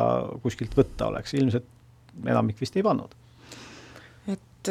kuskilt 0.43 0.75
võtta 0.75 1.07
oleks, 1.07 1.31
ilmselt 1.39 2.27
enamik 2.27 2.59
vist 2.59 2.75
ei 2.75 2.83
pannud. 2.83 3.15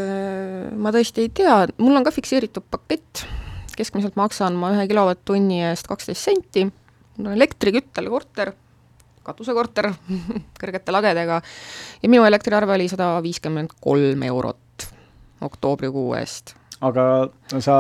Et 0.01 0.77
ma 0.77 0.93
tõesti 0.95 1.27
ei 1.27 1.33
tea, 1.35 1.59
mul 1.83 1.99
on 1.99 2.07
ka 2.07 2.13
fikseeritud 2.15 2.67
pakett, 2.71 3.25
keskmiselt 3.77 4.17
maksan 4.19 4.57
ma 4.59 4.73
ühe 4.75 4.87
kilovatt-tunni 4.91 5.63
eest 5.69 5.89
kaksteist 5.91 6.29
senti, 6.29 6.67
mul 7.17 7.31
on 7.31 7.37
elektriküttel 7.37 8.11
korter, 8.13 8.53
katusekorter 9.27 9.91
kõrgete 10.61 10.95
lagedega 10.95 11.41
ja 12.03 12.13
minu 12.13 12.27
elektriarve 12.29 12.77
oli 12.77 12.87
sada 12.93 13.15
viiskümmend 13.25 13.75
kolm 13.83 14.23
eurot 14.29 14.89
oktoobrikuu 15.47 16.15
eest. 16.19 16.55
Aga 16.85 17.31
sa 17.65 17.75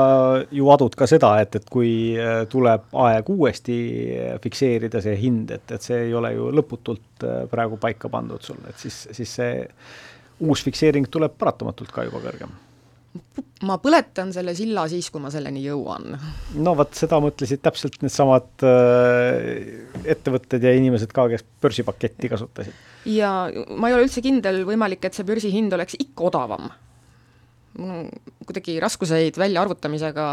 ju 0.56 0.68
adud 0.72 0.94
ka 0.96 1.04
seda, 1.08 1.34
et, 1.44 1.52
et 1.58 1.66
kui 1.68 2.16
äh, 2.16 2.46
tuleb 2.48 2.86
aeg 2.96 3.28
uuesti 3.28 3.76
fikseerida 4.40 5.02
see 5.04 5.18
hind, 5.20 5.52
et, 5.52 5.68
et 5.76 5.84
see 5.84 6.06
ei 6.06 6.14
ole 6.16 6.30
ju 6.32 6.48
lõputult 6.56 7.26
äh, 7.28 7.42
praegu 7.52 7.76
paika 7.80 8.08
pandud 8.12 8.40
sul, 8.44 8.62
et 8.70 8.80
siis, 8.80 9.02
siis 9.18 9.34
see 9.36 9.50
uus 10.44 10.62
fikseering 10.66 11.08
tuleb 11.10 11.36
paratamatult 11.38 11.92
ka 11.94 12.06
juba 12.08 12.22
kõrgem 12.24 12.54
ma 13.66 13.78
põletan 13.80 14.32
selle 14.34 14.52
silla 14.56 14.84
siis, 14.90 15.08
kui 15.12 15.22
ma 15.22 15.30
selleni 15.32 15.62
jõuan. 15.64 16.16
no 16.60 16.74
vot, 16.76 16.92
seda 16.96 17.18
mõtlesid 17.22 17.62
täpselt 17.64 17.98
needsamad 18.04 18.64
äh, 18.66 20.02
ettevõtted 20.04 20.64
ja 20.64 20.74
inimesed 20.76 21.12
ka, 21.16 21.28
kes 21.32 21.46
börsipaketti 21.62 22.32
kasutasid. 22.32 22.82
ja 23.08 23.32
ma 23.76 23.88
ei 23.88 23.96
ole 23.96 24.08
üldse 24.08 24.24
kindel, 24.24 24.64
võimalik, 24.68 25.06
et 25.08 25.16
see 25.16 25.28
börsihind 25.28 25.76
oleks 25.76 25.96
ikka 26.00 26.28
odavam 26.30 26.68
mul 27.78 27.92
on 27.92 28.06
kuidagi 28.46 28.76
raskuseid 28.82 29.36
väljaarvutamisega, 29.40 30.26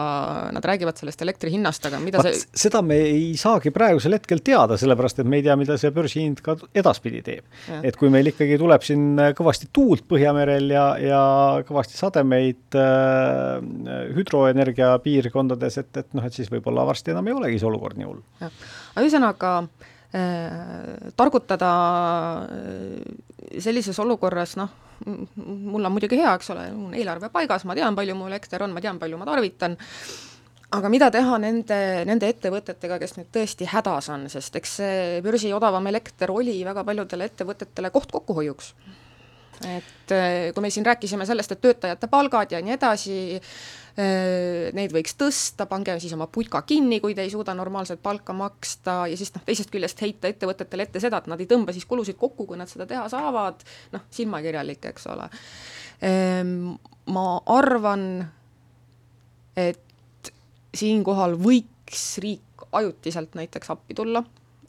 nad 0.56 0.66
räägivad 0.66 1.00
sellest 1.00 1.22
elektri 1.26 1.52
hinnast, 1.54 1.86
aga 1.90 2.00
mida 2.04 2.22
Vaat 2.22 2.38
see 2.38 2.64
seda 2.66 2.84
me 2.86 2.98
ei 3.08 3.32
saagi 3.40 3.74
praegusel 3.74 4.16
hetkel 4.18 4.44
teada, 4.46 4.78
sellepärast 4.80 5.24
et 5.24 5.30
me 5.30 5.40
ei 5.40 5.46
tea, 5.46 5.56
mida 5.60 5.78
see 5.82 5.92
börsihind 5.96 6.44
ka 6.46 6.56
edaspidi 6.78 7.24
teeb. 7.26 7.48
Et 7.84 7.98
kui 8.00 8.12
meil 8.14 8.30
ikkagi 8.32 8.60
tuleb 8.62 8.86
siin 8.86 9.18
kõvasti 9.38 9.70
tuult 9.74 10.06
Põhjamerel 10.10 10.70
ja, 10.74 10.86
ja 11.02 11.24
kõvasti 11.68 11.98
sademeid 11.98 12.78
äh, 12.78 13.64
hüdroenergia 14.18 14.94
piirkondades, 15.04 15.80
et, 15.82 15.92
et 16.04 16.14
noh, 16.18 16.28
et 16.28 16.36
siis 16.36 16.52
võib-olla 16.54 16.86
varsti 16.88 17.16
enam 17.16 17.28
ei 17.28 17.36
olegi 17.38 17.62
see 17.62 17.70
olukord 17.70 18.00
nii 18.00 18.10
hull. 18.10 18.22
aga 18.44 19.04
ühesõnaga 19.04 19.56
äh, 19.64 21.12
targutada 21.20 21.74
äh, 22.46 23.60
sellises 23.64 24.00
olukorras, 24.04 24.58
noh, 24.60 24.72
mul 25.06 25.86
on 25.86 25.94
muidugi 25.94 26.20
hea, 26.20 26.34
eks 26.38 26.52
ole, 26.54 26.68
mul 26.76 26.92
on 26.92 27.00
eelarve 27.00 27.30
paigas, 27.34 27.66
ma 27.70 27.76
tean, 27.78 27.96
palju 27.98 28.16
mu 28.18 28.30
elekter 28.30 28.64
on, 28.66 28.74
ma 28.76 28.84
tean, 28.84 29.00
palju 29.02 29.20
ma 29.20 29.28
tarvitan, 29.28 29.78
aga 30.74 30.90
mida 30.90 31.10
teha 31.14 31.38
nende, 31.42 31.80
nende 32.10 32.30
ettevõtetega, 32.34 32.98
kes 33.02 33.18
nüüd 33.20 33.30
tõesti 33.36 33.70
hädas 33.70 34.10
on, 34.14 34.28
sest 34.32 34.58
eks 34.60 34.76
see 34.82 35.22
börsi 35.26 35.54
odavam 35.54 35.88
elekter 35.92 36.34
oli 36.34 36.58
väga 36.66 36.86
paljudele 36.88 37.30
ettevõtetele 37.30 37.94
koht 37.94 38.14
kokkuhoiuks. 38.16 38.74
Et 39.70 40.12
äh, 40.12 40.50
kui 40.54 40.66
me 40.66 40.72
siin 40.74 40.86
rääkisime 40.86 41.28
sellest, 41.30 41.54
et 41.54 41.62
töötajate 41.62 42.10
palgad 42.12 42.52
ja 42.52 42.62
nii 42.64 42.74
edasi, 42.74 43.18
neid 43.94 44.94
võiks 44.96 45.14
tõsta, 45.20 45.68
pange 45.70 45.94
siis 46.02 46.16
oma 46.16 46.26
putka 46.32 46.64
kinni, 46.66 46.98
kui 47.04 47.14
te 47.14 47.22
ei 47.22 47.30
suuda 47.30 47.54
normaalset 47.54 48.02
palka 48.02 48.34
maksta 48.34 49.04
ja 49.12 49.18
siis 49.20 49.30
noh, 49.36 49.44
teisest 49.46 49.70
küljest 49.74 50.02
heita 50.02 50.32
ettevõtetele 50.32 50.88
ette 50.88 51.02
seda, 51.04 51.20
et 51.22 51.30
nad 51.30 51.42
ei 51.42 51.50
tõmba 51.50 51.76
siis 51.76 51.86
kulusid 51.86 52.18
kokku, 52.18 52.48
kui 52.50 52.58
nad 52.58 52.72
seda 52.72 52.88
teha 52.90 53.06
saavad, 53.12 53.62
noh, 53.94 54.06
silmakirjalik, 54.14 54.90
eks 54.94 55.06
ole. 55.14 55.30
Ma 57.14 57.28
arvan, 57.54 58.08
et 59.62 60.32
siinkohal 60.74 61.38
võiks 61.38 62.06
riik 62.24 62.66
ajutiselt 62.74 63.36
näiteks 63.38 63.70
appi 63.70 63.94
tulla, 63.94 64.24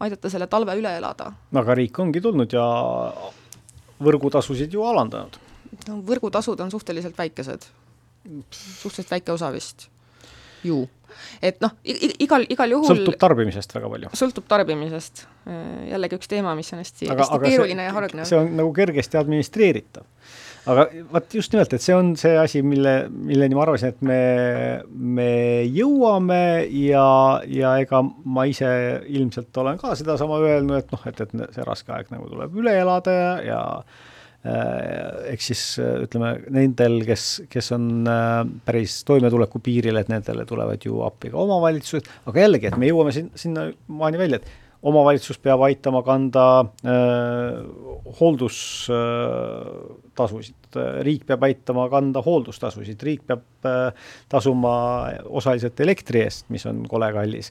aidata 0.04 0.30
selle 0.30 0.46
talve 0.52 0.76
üle 0.76 0.92
elada. 0.98 1.30
aga 1.54 1.74
riik 1.78 1.98
ongi 1.98 2.20
tulnud 2.20 2.52
ja 2.52 2.64
võrgutasusid 4.04 4.74
ju 4.74 4.84
alandanud. 4.84 5.38
no 5.88 6.00
võrgutasud 6.06 6.60
on 6.60 6.70
suhteliselt 6.70 7.18
väikesed, 7.18 7.64
suhteliselt 8.50 9.10
väike 9.10 9.34
osa 9.34 9.50
vist, 9.54 9.88
ju. 10.64 10.84
et 11.44 11.60
noh, 11.62 11.74
igal, 11.84 12.46
igal 12.50 12.74
juhul 12.74 12.88
sõltub 12.88 13.18
tarbimisest 13.20 13.76
väga 13.76 13.90
palju. 13.92 14.14
sõltub 14.18 14.48
tarbimisest, 14.50 15.26
jällegi 15.90 16.18
üks 16.18 16.30
teema, 16.30 16.56
mis 16.58 16.72
on 16.74 16.82
hästi, 16.82 17.10
hästi 17.12 17.42
keeruline 17.44 17.84
see, 17.84 17.90
ja 17.90 17.94
hargnev. 17.98 18.28
see 18.30 18.40
on 18.40 18.50
nagu 18.58 18.72
kergesti 18.76 19.20
administreeritav. 19.20 20.06
aga 20.72 20.86
vot 21.12 21.36
just 21.36 21.52
nimelt, 21.52 21.76
et 21.76 21.84
see 21.84 21.96
on 21.96 22.14
see 22.20 22.32
asi, 22.40 22.64
mille, 22.66 22.94
milleni 23.12 23.58
ma 23.58 23.66
arvasin, 23.66 23.92
et 23.92 24.00
me, 24.08 24.22
me 25.20 25.28
jõuame 25.68 26.40
ja, 26.80 27.06
ja 27.44 27.76
ega 27.84 28.00
ma 28.04 28.48
ise 28.48 28.72
ilmselt 29.12 29.62
olen 29.62 29.78
ka 29.82 29.92
sedasama 30.00 30.40
öelnud, 30.40 30.80
et 30.80 30.96
noh, 30.96 31.06
et, 31.12 31.20
et 31.20 31.54
see 31.54 31.68
raske 31.68 31.94
aeg 31.94 32.10
nagu 32.14 32.32
tuleb 32.32 32.58
üle 32.64 32.74
elada 32.80 33.20
ja, 33.20 33.30
ja 33.52 33.62
äh, 34.46 35.30
eks 35.34 35.50
siis 35.52 35.62
ütleme, 35.80 36.34
nendel, 36.54 37.00
kes, 37.08 37.28
kes 37.52 37.72
on 37.76 37.88
äh, 38.10 38.34
päris 38.66 39.00
toimetuleku 39.08 39.62
piiril, 39.64 40.00
et 40.00 40.12
nendele 40.12 40.46
tulevad 40.48 40.84
ju 40.84 41.00
appi 41.06 41.32
ka 41.32 41.40
omavalitsused, 41.44 42.10
aga 42.30 42.46
jällegi, 42.46 42.70
et 42.70 42.78
me 42.80 42.90
jõuame 42.90 43.14
sin-, 43.16 43.32
sinnamaani 43.40 44.20
välja, 44.20 44.42
et 44.42 44.52
omavalitsus 44.84 45.38
peab 45.40 45.62
aitama 45.64 46.02
kanda 46.04 46.44
äh, 46.84 47.56
hooldustasusid 48.18 50.76
äh,, 50.76 51.00
riik 51.06 51.22
peab 51.28 51.42
aitama 51.48 51.86
kanda 51.92 52.20
hooldustasusid, 52.24 53.02
riik 53.06 53.22
peab 53.28 53.44
äh, 53.68 53.92
tasuma 54.32 54.74
osaliselt 55.24 55.80
elektri 55.80 56.20
eest, 56.26 56.44
mis 56.52 56.66
on 56.68 56.76
kole 56.88 57.08
kallis. 57.16 57.48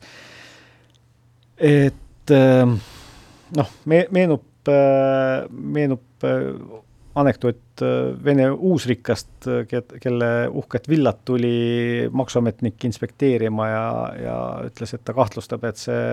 et 1.58 2.32
äh, 2.38 2.66
noh, 3.58 3.70
me-, 3.90 4.10
meenub 4.14 4.46
äh,, 4.70 5.50
meenub 5.50 6.06
äh, 6.30 6.54
anekdoot 7.16 7.82
Vene 8.26 8.48
uusrikkast, 8.52 9.48
kelle 10.02 10.30
uhket 10.50 10.88
villat 10.90 11.24
tuli 11.26 12.08
maksuametnik 12.12 12.86
inspekteerima 12.90 13.68
ja, 13.70 13.88
ja 14.18 14.38
ütles, 14.68 14.94
et 14.96 15.04
ta 15.06 15.16
kahtlustab, 15.18 15.66
et 15.70 15.82
see 15.82 16.04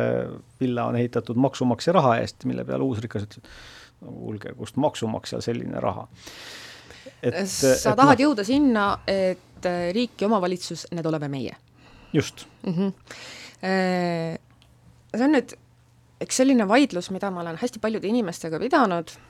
villa 0.61 0.87
on 0.91 0.99
ehitatud 1.01 1.41
maksumaksja 1.41 1.95
raha 1.97 2.17
eest, 2.21 2.45
mille 2.49 2.65
peale 2.69 2.85
uusrikas 2.85 3.27
ütles, 3.29 3.45
et 3.45 4.05
no 4.05 4.17
kuulge, 4.17 4.53
kust 4.59 4.81
maksumaksjal 4.81 5.45
selline 5.45 5.81
raha. 5.85 6.07
sa 7.45 7.97
tahad 7.97 8.21
no, 8.21 8.27
jõuda 8.27 8.45
sinna, 8.49 8.91
et 9.09 9.73
riik 9.97 10.21
ja 10.21 10.29
omavalitsus, 10.29 10.87
need 10.97 11.07
oleme 11.07 11.29
meie. 11.33 11.57
just 12.13 12.47
mm. 12.67 12.73
-hmm. 12.73 12.93
see 15.17 15.25
on 15.25 15.33
nüüd 15.37 15.53
eks 16.21 16.37
selline 16.37 16.69
vaidlus, 16.69 17.11
mida 17.11 17.31
ma 17.31 17.41
olen 17.41 17.57
hästi 17.57 17.79
paljude 17.79 18.09
inimestega 18.09 18.59
pidanud 18.59 19.13
Äh, 19.13 19.30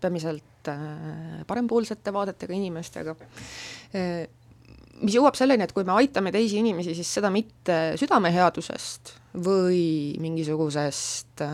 peamiselt 0.00 0.68
äh, 0.72 1.44
parempoolsete 1.46 2.12
vaadetega 2.14 2.54
inimestega, 2.56 3.14
äh, 3.94 4.26
mis 4.98 5.14
jõuab 5.14 5.38
selleni, 5.38 5.62
et 5.62 5.74
kui 5.74 5.86
me 5.86 5.94
aitame 5.94 6.32
teisi 6.34 6.58
inimesi, 6.58 6.96
siis 6.98 7.10
seda 7.20 7.30
mitte 7.30 7.78
südameheadusest 8.00 9.14
või 9.38 10.16
mingisugusest 10.18 11.44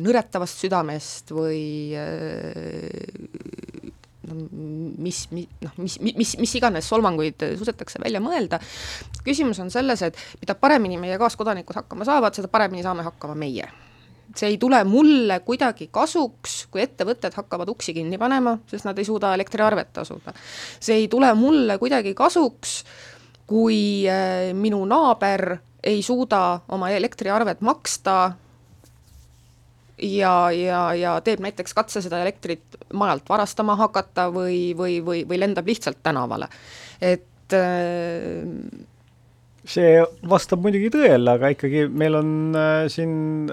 nõretavast 0.00 0.62
südamest 0.64 1.34
või 1.36 1.60
no 4.24 4.38
mis, 5.04 5.26
mis, 5.34 5.48
noh, 5.60 5.76
mis, 5.76 5.98
mis, 6.00 6.34
mis 6.40 6.56
iganes 6.56 6.88
solvanguid 6.88 7.44
suudetakse 7.58 8.00
välja 8.00 8.22
mõelda, 8.24 8.62
küsimus 9.26 9.60
on 9.60 9.68
selles, 9.74 10.00
et 10.06 10.24
mida 10.40 10.56
paremini 10.56 10.96
meie 11.02 11.20
kaaskodanikud 11.20 11.82
hakkama 11.82 12.08
saavad, 12.08 12.32
seda 12.38 12.48
paremini 12.48 12.86
saame 12.86 13.04
hakkama 13.04 13.36
meie 13.36 13.68
see 14.34 14.50
ei 14.52 14.58
tule 14.58 14.80
mulle 14.84 15.40
kuidagi 15.46 15.88
kasuks, 15.94 16.64
kui 16.70 16.82
ettevõtted 16.84 17.34
hakkavad 17.36 17.70
uksi 17.70 17.94
kinni 17.94 18.18
panema, 18.18 18.56
sest 18.70 18.88
nad 18.88 18.98
ei 18.98 19.06
suuda 19.06 19.34
elektriarvet 19.34 19.92
tasuda. 19.92 20.34
see 20.80 21.04
ei 21.04 21.08
tule 21.08 21.32
mulle 21.38 21.78
kuidagi 21.78 22.14
kasuks, 22.14 22.82
kui 23.46 24.08
äh, 24.08 24.52
minu 24.54 24.84
naaber 24.88 25.58
ei 25.84 26.02
suuda 26.02 26.60
oma 26.72 26.90
elektriarvet 26.90 27.60
maksta 27.60 28.32
ja, 30.02 30.50
ja, 30.50 30.80
ja 30.94 31.18
teeb 31.24 31.42
näiteks 31.44 31.74
katse 31.76 32.02
seda 32.04 32.22
elektrit 32.24 32.78
majalt 32.92 33.28
varastama 33.28 33.76
hakata 33.78 34.30
või, 34.34 34.72
või, 34.76 34.98
või, 35.04 35.22
või 35.28 35.40
lendab 35.40 35.68
lihtsalt 35.68 36.00
tänavale. 36.02 36.48
et 37.00 37.54
äh, 37.54 38.42
see 39.64 39.98
vastab 40.28 40.64
muidugi 40.64 40.90
tõele, 40.92 41.36
aga 41.36 41.52
ikkagi 41.54 41.86
meil 41.88 42.18
on 42.20 42.30
äh, 42.58 42.86
siin 42.92 43.52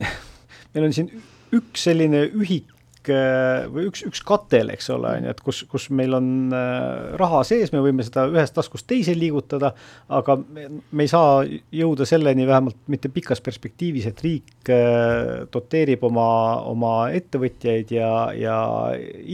meil 0.00 0.88
on 0.88 0.94
siin 0.96 1.10
üks 1.52 1.86
selline 1.88 2.24
ühik 2.32 3.10
äh, 3.12 3.66
või 3.72 3.86
üks, 3.90 4.04
üks 4.08 4.22
katel, 4.26 4.70
eks 4.72 4.88
ole, 4.94 5.10
on 5.18 5.26
ju, 5.26 5.32
et 5.34 5.42
kus, 5.44 5.62
kus 5.70 5.88
meil 5.94 6.16
on 6.16 6.28
äh, 6.56 7.12
raha 7.20 7.42
sees, 7.46 7.72
me 7.74 7.82
võime 7.84 8.06
seda 8.06 8.24
ühest 8.30 8.56
taskust 8.56 8.86
teise 8.88 9.14
liigutada, 9.18 9.72
aga 10.12 10.38
me, 10.42 10.68
me 10.90 11.06
ei 11.06 11.12
saa 11.12 11.42
jõuda 11.44 12.06
selleni, 12.08 12.48
vähemalt 12.48 12.78
mitte 12.92 13.12
pikas 13.12 13.44
perspektiivis, 13.44 14.08
et 14.12 14.24
riik 14.24 14.72
äh, 14.72 15.44
doteerib 15.52 16.06
oma, 16.08 16.30
oma 16.72 16.94
ettevõtjaid 17.16 17.92
ja, 17.98 18.12
ja 18.38 18.56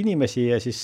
inimesi 0.03 0.49
ja 0.49 0.61
siis 0.63 0.83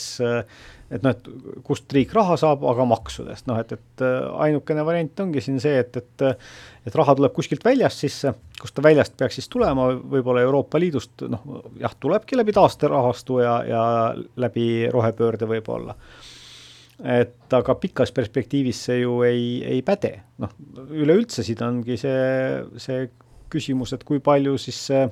et 0.93 1.03
noh, 1.05 1.15
et 1.15 1.63
kust 1.65 1.93
riik 1.97 2.13
raha 2.17 2.37
saab, 2.41 2.65
aga 2.69 2.85
maksudest, 2.89 3.47
noh 3.49 3.59
et, 3.61 3.73
et 3.73 4.05
ainukene 4.45 4.85
variant 4.87 5.25
ongi 5.25 5.43
siin 5.45 5.61
see, 5.63 5.79
et, 5.81 5.97
et 6.03 6.27
et 6.85 6.97
raha 6.99 7.15
tuleb 7.17 7.33
kuskilt 7.33 7.65
väljast 7.65 8.05
sisse, 8.05 8.35
kust 8.61 8.77
ta 8.77 8.85
väljast 8.85 9.17
peaks 9.17 9.39
siis 9.39 9.49
tulema, 9.53 9.89
võib-olla 9.97 10.45
Euroopa 10.45 10.81
Liidust, 10.81 11.25
noh 11.33 11.65
jah, 11.81 11.95
tulebki 12.01 12.37
läbi 12.37 12.53
taasterahastu 12.57 13.41
ja, 13.41 13.57
ja 13.69 13.83
läbi 14.37 14.69
rohepöörde 14.93 15.49
võib-olla. 15.49 15.97
et 17.01 17.57
aga 17.57 17.75
pikas 17.75 18.13
perspektiivis 18.15 18.85
see 18.87 19.01
ju 19.01 19.23
ei, 19.27 19.63
ei 19.67 19.83
päde, 19.83 20.13
noh 20.39 20.53
üleüldse 20.93 21.43
siin 21.43 21.65
ongi 21.67 21.97
see, 21.99 22.63
see 22.77 23.09
küsimus, 23.51 23.95
et 23.97 24.05
kui 24.05 24.21
palju 24.23 24.59
siis 24.61 24.79
see 24.91 25.07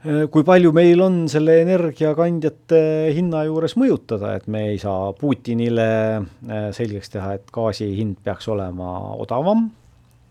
kui 0.00 0.44
palju 0.48 0.70
meil 0.72 1.02
on 1.04 1.16
selle 1.28 1.58
energiakandjate 1.60 2.78
hinna 3.12 3.42
juures 3.44 3.74
mõjutada, 3.76 4.32
et 4.38 4.46
me 4.48 4.62
ei 4.70 4.78
saa 4.80 5.10
Putinile 5.16 5.88
äh, 6.16 6.70
selgeks 6.72 7.12
teha, 7.12 7.34
et 7.36 7.50
gaasi 7.52 7.90
hind 7.98 8.16
peaks 8.24 8.48
olema 8.48 8.94
odavam. 9.20 9.66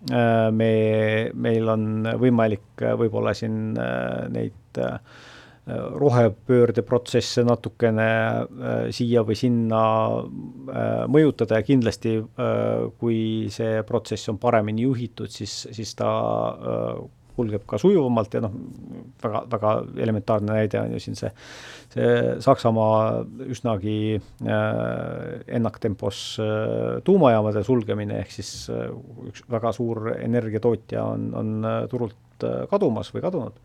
Äh, 0.09 0.47
me, 0.55 0.71
meil 1.37 1.69
on 1.69 1.83
võimalik 2.17 2.81
äh, 2.81 2.95
võib-olla 2.97 3.35
siin 3.37 3.77
neid 4.33 4.81
rohepöördeprotsesse 5.69 7.43
natukene 7.45 8.07
siia 8.95 9.21
või 9.21 9.35
sinna 9.37 9.81
mõjutada 11.13 11.59
ja 11.59 11.65
kindlasti 11.67 12.15
kui 12.97 13.19
see 13.53 13.83
protsess 13.85 14.31
on 14.33 14.39
paremini 14.41 14.87
juhitud, 14.87 15.29
siis, 15.29 15.67
siis 15.75 15.93
ta 15.99 16.09
kulgeb 17.39 17.65
ka 17.69 17.79
sujuvamalt 17.81 18.35
ja 18.35 18.43
noh, 18.43 18.55
väga, 19.23 19.43
väga 19.51 19.73
elementaarne 20.03 20.55
näide 20.59 20.81
on 20.81 20.95
ju 20.95 21.03
siin 21.03 21.17
see, 21.19 21.31
see 21.93 22.09
Saksamaa 22.43 23.23
üsnagi 23.47 23.99
äh, 24.19 24.57
ennaktempos 25.59 26.23
äh, 26.43 26.99
tuumajaamade 27.07 27.63
sulgemine, 27.67 28.19
ehk 28.23 28.35
siis 28.39 28.51
äh, 28.73 28.89
üks 29.29 29.45
väga 29.51 29.73
suur 29.75 30.11
energiatootja 30.17 31.05
on, 31.15 31.29
on 31.39 31.55
äh, 31.63 31.79
turult 31.91 32.45
äh, 32.45 32.65
kadumas 32.71 33.13
või 33.15 33.25
kadunud. 33.25 33.57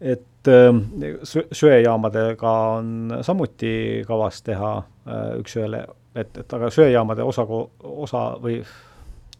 et 0.00 0.48
äh, 0.48 1.38
söejaamadega 1.52 2.56
on 2.78 3.18
samuti 3.22 4.04
kavas 4.08 4.42
teha 4.46 4.74
äh, 4.78 5.32
üks-ühele, 5.42 5.86
et, 6.14 6.36
et 6.38 6.58
aga 6.58 6.70
söejaamade 6.74 7.26
osa, 7.26 7.46
osa 7.82 8.28
või 8.42 8.60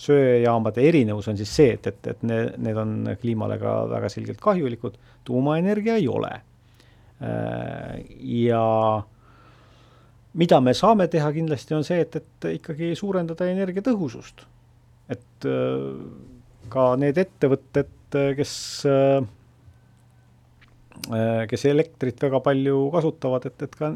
söejaamade 0.02 0.82
erinevus 0.88 1.28
on 1.30 1.38
siis 1.38 1.50
see, 1.54 1.74
et, 1.74 1.86
et, 1.90 2.10
et 2.12 2.24
need, 2.26 2.52
need 2.62 2.78
on 2.78 2.94
kliimale 3.20 3.58
ka 3.60 3.74
väga 3.90 4.10
selgelt 4.12 4.40
kahjulikud, 4.42 4.98
tuumaenergia 5.26 5.98
ei 5.98 6.08
ole. 6.10 6.32
Äh, 7.24 7.98
ja 8.46 8.62
mida 10.38 10.60
me 10.62 10.74
saame 10.76 11.08
teha 11.10 11.32
kindlasti, 11.34 11.74
on 11.78 11.86
see, 11.86 12.00
et, 12.04 12.20
et 12.20 12.50
ikkagi 12.60 12.92
suurendada 12.98 13.48
energiatõhusust. 13.50 14.46
et 15.08 15.48
äh, 15.48 15.90
ka 16.68 16.92
need 17.00 17.18
ettevõtted, 17.18 17.94
kes 18.36 18.54
kes 21.48 21.62
elektrit 21.68 22.18
väga 22.20 22.40
palju 22.42 22.88
kasutavad, 22.92 23.44
et, 23.46 23.62
et 23.64 23.74
ka 23.78 23.92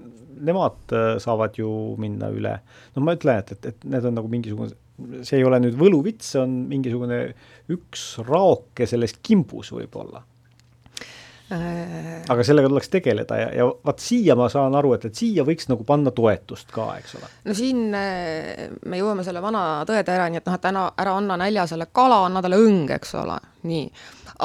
nemad 0.47 0.95
saavad 1.21 1.57
ju 1.59 1.69
minna 2.01 2.31
üle. 2.33 2.53
no 2.95 3.03
ma 3.05 3.17
ütlen, 3.17 3.41
et, 3.43 3.53
et, 3.53 3.67
et 3.73 3.85
need 3.91 4.07
on 4.09 4.17
nagu 4.17 4.31
mingisugune 4.33 4.77
see 5.23 5.41
ei 5.41 5.47
ole 5.47 5.61
nüüd 5.63 5.79
võluvits, 5.79 6.35
see 6.35 6.43
on 6.43 6.59
mingisugune 6.71 7.23
üks 7.73 8.19
raoke 8.27 8.87
sellest 8.89 9.23
kimbus 9.25 9.73
võib-olla 9.75 10.23
äh. 11.53 12.23
aga 12.31 12.45
sellega 12.47 12.71
tuleks 12.71 12.91
tegeleda 12.93 13.39
ja, 13.41 13.49
ja 13.57 13.69
vaat 13.73 14.03
siia 14.05 14.37
ma 14.39 14.49
saan 14.53 14.77
aru, 14.79 14.95
et, 14.97 15.07
et 15.09 15.19
siia 15.19 15.47
võiks 15.49 15.69
nagu 15.71 15.87
panna 15.89 16.13
toetust 16.15 16.73
ka, 16.75 16.91
eks 17.01 17.17
ole. 17.19 17.31
no 17.49 17.57
siin 17.57 17.85
äh, 17.99 18.67
me 18.85 19.01
jõuame 19.01 19.25
selle 19.27 19.43
vana 19.45 19.83
tõetärani, 19.89 20.43
et 20.43 20.49
noh, 20.49 20.59
et 20.59 20.69
ära, 20.73 20.87
ära 21.05 21.17
anna 21.21 21.39
näljasele 21.45 21.89
kala, 21.95 22.25
anna 22.29 22.45
talle 22.45 22.61
õng, 22.63 22.93
eks 22.99 23.15
ole, 23.23 23.39
nii. 23.69 23.87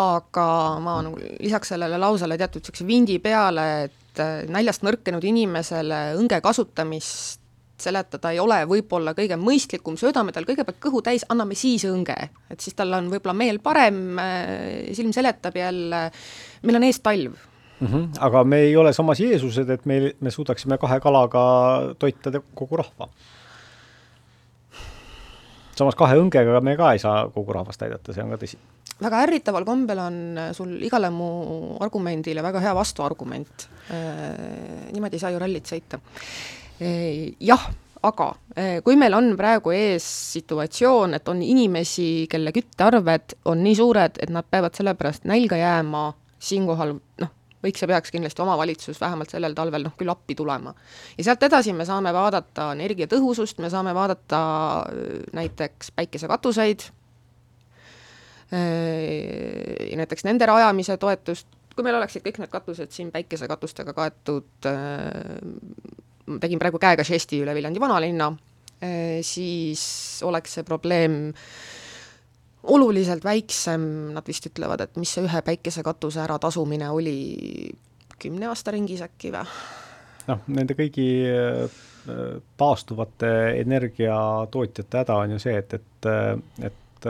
aga 0.04 0.48
ma 0.84 1.00
nagu 1.10 1.20
lisaks 1.44 1.76
sellele 1.76 2.00
lausele 2.02 2.40
teatud 2.40 2.64
niisuguse 2.64 2.88
vindi 2.88 3.20
peale, 3.24 3.68
et 3.90 4.24
äh, 4.24 4.40
näljast 4.54 4.88
nõrkenud 4.88 5.28
inimesele 5.28 6.08
õnge 6.22 6.42
kasutamist 6.46 7.44
seletada 7.82 8.32
ei 8.34 8.40
ole 8.42 8.60
võib-olla 8.70 9.14
kõige 9.18 9.38
mõistlikum, 9.40 9.98
söödame 10.00 10.34
tal 10.36 10.48
kõigepealt 10.48 10.80
kõhu 10.84 11.02
täis, 11.06 11.26
anname 11.30 11.56
siis 11.56 11.86
õnge. 11.88 12.18
et 12.50 12.60
siis 12.64 12.76
tal 12.76 12.94
on 12.98 13.10
võib-olla 13.12 13.36
meel 13.38 13.60
parem, 13.64 14.20
äh, 14.20 14.94
silm 14.98 15.14
seletab 15.14 15.56
jälle, 15.56 16.08
meil 16.64 16.80
on 16.80 16.88
ees 16.88 17.00
talv 17.00 17.34
mm. 17.80 17.88
-hmm. 17.88 18.08
aga 18.20 18.44
me 18.44 18.62
ei 18.68 18.78
ole 18.78 18.94
samas 18.94 19.20
Jeesused, 19.20 19.70
et 19.70 19.86
me, 19.86 20.14
me 20.20 20.32
suudaksime 20.32 20.78
kahe 20.78 21.00
kalaga 21.00 21.44
toita 22.00 22.32
kogu 22.54 22.78
rahva. 22.78 23.10
samas 25.76 25.96
kahe 25.96 26.18
õngega 26.18 26.62
me 26.62 26.78
ka 26.78 26.92
ei 26.94 27.00
saa 27.00 27.30
kogu 27.30 27.54
rahvast 27.54 27.82
aidata, 27.82 28.14
see 28.14 28.24
on 28.24 28.30
ka 28.30 28.42
tõsi 28.46 28.58
väga 29.02 29.22
ärritaval 29.28 29.66
kombel 29.66 30.00
on 30.00 30.40
sul 30.54 30.82
igale 30.82 31.10
mu 31.14 31.78
argumendile 31.80 32.42
väga 32.42 32.60
hea 32.60 32.74
vastuargument. 32.74 33.68
Äh, 33.94 34.90
niimoodi 34.94 35.16
ei 35.16 35.20
saa 35.20 35.30
ju 35.32 35.40
rallit 35.40 35.70
sõita 35.70 36.00
jah, 36.80 37.64
aga 38.06 38.28
kui 38.86 38.98
meil 39.00 39.16
on 39.18 39.32
praegu 39.40 39.74
ees 39.76 40.06
situatsioon, 40.34 41.18
et 41.18 41.30
on 41.32 41.42
inimesi, 41.42 42.28
kelle 42.32 42.54
küttearved 42.56 43.38
on 43.50 43.64
nii 43.66 43.80
suured, 43.80 44.20
et 44.22 44.34
nad 44.34 44.46
peavad 44.50 44.78
sellepärast 44.78 45.26
nälga 45.30 45.58
jääma, 45.60 46.04
siinkohal 46.38 46.94
noh, 47.24 47.34
võiks 47.64 47.82
ja 47.82 47.90
peaks 47.90 48.14
kindlasti 48.14 48.44
omavalitsus 48.44 49.02
vähemalt 49.02 49.34
sellel 49.34 49.56
talvel 49.58 49.88
noh, 49.88 49.96
küll 49.98 50.12
appi 50.14 50.36
tulema. 50.38 50.74
ja 51.18 51.28
sealt 51.28 51.44
edasi 51.44 51.74
me 51.74 51.86
saame 51.86 52.14
vaadata 52.14 52.72
energiatõhusust, 52.78 53.62
me 53.64 53.72
saame 53.74 53.94
vaadata 53.98 54.40
näiteks 55.38 55.92
päikesekatuseid, 55.98 56.88
näiteks 59.98 60.24
nende 60.24 60.48
rajamise 60.48 60.98
toetust, 60.98 61.48
kui 61.76 61.86
meil 61.86 61.98
oleksid 62.00 62.24
kõik 62.26 62.40
need 62.42 62.54
katused 62.54 62.94
siin 62.94 63.12
päikesekatustega 63.14 63.94
kaetud 63.98 64.70
tegin 66.42 66.60
praegu 66.62 66.80
käega 66.82 67.06
žesti 67.08 67.42
üle 67.44 67.56
Viljandi 67.56 67.82
vanalinna, 67.82 68.30
eh, 68.82 69.20
siis 69.26 70.22
oleks 70.28 70.58
see 70.58 70.68
probleem 70.68 71.34
oluliselt 72.68 73.24
väiksem, 73.24 73.84
nad 74.16 74.28
vist 74.28 74.50
ütlevad, 74.50 74.84
et 74.84 74.98
mis 75.00 75.14
see 75.16 75.24
ühe 75.24 75.42
päikesekatuse 75.46 76.20
äratasumine 76.26 76.90
oli 76.92 77.18
kümne 78.20 78.50
aasta 78.52 78.74
ringis 78.76 79.04
äkki 79.06 79.32
või? 79.36 79.46
noh, 80.28 80.42
nende 80.52 80.76
kõigi 80.76 81.08
eh, 81.32 81.84
taastuvate 82.60 83.32
energiatootjate 83.62 85.04
häda 85.04 85.20
on 85.24 85.36
ju 85.36 85.42
see, 85.44 85.58
et, 85.60 85.74
et, 85.76 86.10
et 86.64 87.08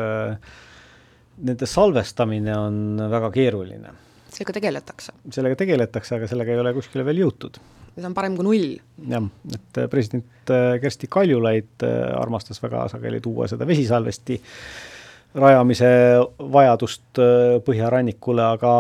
nende 1.38 1.70
salvestamine 1.70 2.54
on 2.58 2.78
väga 3.10 3.30
keeruline. 3.34 3.94
sellega 4.30 4.58
tegeletakse? 4.60 5.18
sellega 5.34 5.58
tegeletakse, 5.64 6.18
aga 6.18 6.30
sellega 6.30 6.54
ei 6.54 6.62
ole 6.62 6.74
kuskile 6.78 7.06
veel 7.06 7.26
jõutud 7.26 7.62
ja 7.98 8.04
see 8.04 8.10
on 8.12 8.16
parem 8.18 8.38
kui 8.38 8.46
null. 8.46 8.76
jah, 9.10 9.26
et 9.54 9.82
äh, 9.82 9.90
president 9.90 10.54
äh, 10.54 10.78
Kersti 10.82 11.10
Kaljulaid 11.10 11.84
äh, 11.84 12.14
armastas 12.20 12.62
väga 12.64 12.86
sageli 12.94 13.22
tuua 13.22 13.50
seda 13.50 13.68
vesisalvesti 13.68 14.40
rajamise 15.38 15.90
vajadust 16.40 17.20
põhjarannikule, 17.66 18.42
aga 18.56 18.72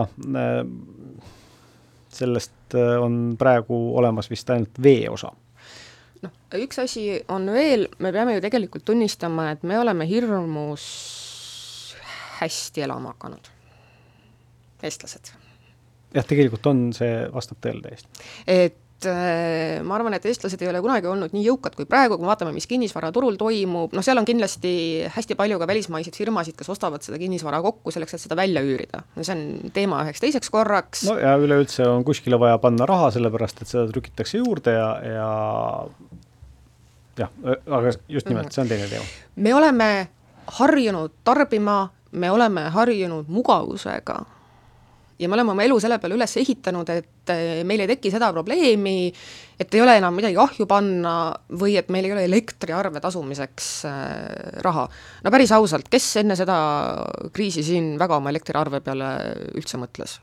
sellest 2.17 2.77
on 2.77 3.35
praegu 3.37 3.75
olemas 3.99 4.29
vist 4.31 4.49
ainult 4.49 4.79
vee 4.81 5.09
osa 5.11 5.33
noh, 6.23 6.31
üks 6.63 6.79
asi 6.81 7.03
on 7.33 7.51
veel, 7.53 7.85
me 7.99 8.13
peame 8.15 8.37
ju 8.37 8.45
tegelikult 8.47 8.87
tunnistama, 8.87 9.51
et 9.53 9.67
me 9.67 9.77
oleme 9.77 10.07
hirmus 10.09 10.87
hästi 12.39 12.87
elama 12.87 13.13
hakanud, 13.13 13.51
eestlased. 14.87 15.33
jah, 16.15 16.25
tegelikult 16.25 16.71
on, 16.71 16.83
see 16.95 17.13
vastab 17.33 17.61
tõele 17.61 17.85
täiesti. 17.85 18.27
et 18.47 18.81
Äh, 19.05 19.83
ma 19.85 19.93
arvan, 19.93 20.15
et 20.17 20.23
eestlased 20.25 20.61
ei 20.63 20.69
ole 20.71 20.79
kunagi 20.81 21.05
olnud 21.05 21.33
nii 21.35 21.43
jõukad 21.45 21.75
kui 21.77 21.85
praegu, 21.85 22.15
kui 22.17 22.25
me 22.25 22.31
vaatame, 22.31 22.49
mis 22.55 22.65
kinnisvaraturul 22.65 23.35
toimub, 23.37 23.91
noh, 23.93 24.01
seal 24.05 24.17
on 24.17 24.25
kindlasti 24.25 24.71
hästi 25.13 25.35
palju 25.37 25.59
ka 25.61 25.67
välismaiseid 25.69 26.15
firmasid, 26.17 26.55
kes 26.57 26.71
ostavad 26.73 27.05
seda 27.05 27.19
kinnisvara 27.21 27.59
kokku 27.61 27.93
selleks, 27.93 28.15
et 28.17 28.23
seda 28.23 28.33
välja 28.39 28.63
üürida. 28.65 29.03
no 29.13 29.25
see 29.27 29.35
on 29.35 29.73
teema 29.75 29.99
üheks 30.01 30.23
teiseks 30.23 30.49
korraks. 30.49 31.03
no 31.05 31.13
ja 31.21 31.35
üleüldse 31.37 31.85
on 31.85 32.01
kuskile 32.07 32.39
vaja 32.41 32.57
panna 32.63 32.87
raha, 32.89 33.11
sellepärast 33.13 33.61
et 33.61 33.69
seda 33.69 33.85
trükitakse 33.91 34.41
juurde 34.41 34.73
ja, 34.73 34.87
ja 35.05 35.27
jah, 37.21 37.37
aga 37.45 37.93
just 38.09 38.31
nimelt, 38.31 38.49
see 38.49 38.63
on 38.65 38.71
teine 38.71 38.89
teema. 38.89 39.05
me 39.35 39.53
oleme 39.53 39.91
harjunud 40.57 41.19
tarbima, 41.27 41.83
me 42.17 42.33
oleme 42.33 42.65
harjunud 42.73 43.29
mugavusega 43.29 44.23
ja 45.19 45.29
me 45.29 45.37
oleme 45.37 45.53
oma 45.53 45.65
elu 45.65 45.79
selle 45.81 45.97
peale 46.01 46.17
üles 46.17 46.35
ehitanud, 46.41 46.89
et 46.93 47.33
eh, 47.33 47.63
meil 47.67 47.83
ei 47.83 47.89
teki 47.93 48.11
seda 48.13 48.29
probleemi, 48.35 49.11
et 49.57 49.73
ei 49.73 49.83
ole 49.83 49.97
enam 49.99 50.15
midagi 50.17 50.37
ahju 50.41 50.67
panna 50.69 51.15
või 51.59 51.77
et 51.79 51.89
meil 51.93 52.07
ei 52.07 52.15
ole 52.15 52.27
elektriarve 52.29 53.01
tasumiseks 53.03 53.71
eh, 53.89 54.61
raha. 54.65 54.87
no 55.23 55.33
päris 55.33 55.53
ausalt, 55.57 55.89
kes 55.91 56.11
enne 56.23 56.37
seda 56.39 56.57
kriisi 57.33 57.65
siin 57.65 57.95
väga 57.99 58.21
oma 58.21 58.33
elektriarve 58.33 58.83
peale 58.85 59.11
üldse 59.57 59.81
mõtles? 59.81 60.19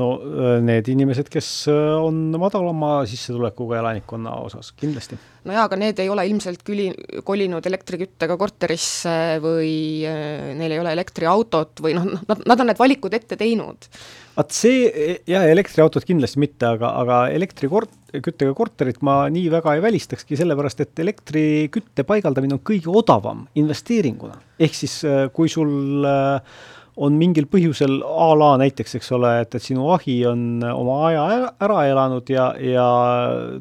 No 0.00 0.08
äh, 0.18 0.58
need 0.64 0.88
inimesed, 0.90 1.28
kes 1.32 1.48
äh, 1.70 1.94
on 2.02 2.34
madalama 2.40 3.04
sissetulekuga 3.08 3.78
elanikkonna 3.78 4.34
osas, 4.42 4.72
kindlasti. 4.78 5.18
no 5.46 5.54
jaa, 5.54 5.68
aga 5.68 5.78
need 5.78 6.02
ei 6.02 6.10
ole 6.10 6.26
ilmselt 6.30 6.64
küli, 6.66 6.88
kolinud 7.26 7.66
elektriküttega 7.70 8.36
korterisse 8.40 9.14
või 9.44 9.70
äh, 10.08 10.50
neil 10.58 10.74
ei 10.74 10.82
ole 10.82 10.94
elektriautot 10.96 11.84
või 11.84 11.94
noh, 11.98 12.10
nad, 12.26 12.42
nad 12.42 12.64
on 12.64 12.70
need 12.72 12.82
valikud 12.82 13.14
ette 13.14 13.38
teinud. 13.38 13.88
vaat 14.34 14.56
see, 14.56 15.18
jah, 15.30 15.46
elektriautot 15.54 16.06
kindlasti 16.08 16.42
mitte, 16.42 16.74
aga, 16.74 16.96
aga 17.04 17.22
elektrikort-, 17.36 17.94
küttega 18.14 18.54
korterit 18.58 18.98
ma 19.06 19.22
nii 19.30 19.46
väga 19.52 19.76
ei 19.76 19.82
välistakski, 19.84 20.38
sellepärast 20.38 20.82
et 20.82 21.04
elektrikütte 21.06 22.06
paigaldamine 22.08 22.58
on 22.58 22.66
kõige 22.66 22.90
odavam 22.90 23.46
investeeringuna. 23.62 24.40
ehk 24.58 24.74
siis 24.74 25.02
kui 25.34 25.50
sul 25.50 26.02
äh, 26.02 26.58
on 27.02 27.16
mingil 27.18 27.46
põhjusel 27.50 27.98
a 28.06 28.28
la 28.38 28.50
näiteks, 28.60 28.98
eks 28.98 29.10
ole, 29.16 29.32
et, 29.42 29.56
et 29.56 29.62
sinu 29.62 29.88
ahi 29.94 30.20
on 30.30 30.62
oma 30.68 30.98
aja 31.08 31.24
ära 31.64 31.80
elanud 31.90 32.30
ja, 32.30 32.52
ja 32.60 32.86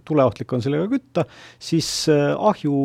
tuleohtlik 0.06 0.54
on 0.54 0.64
sellega 0.66 0.90
kütta, 0.92 1.26
siis 1.62 1.90
äh, 2.14 2.32
ahju 2.38 2.76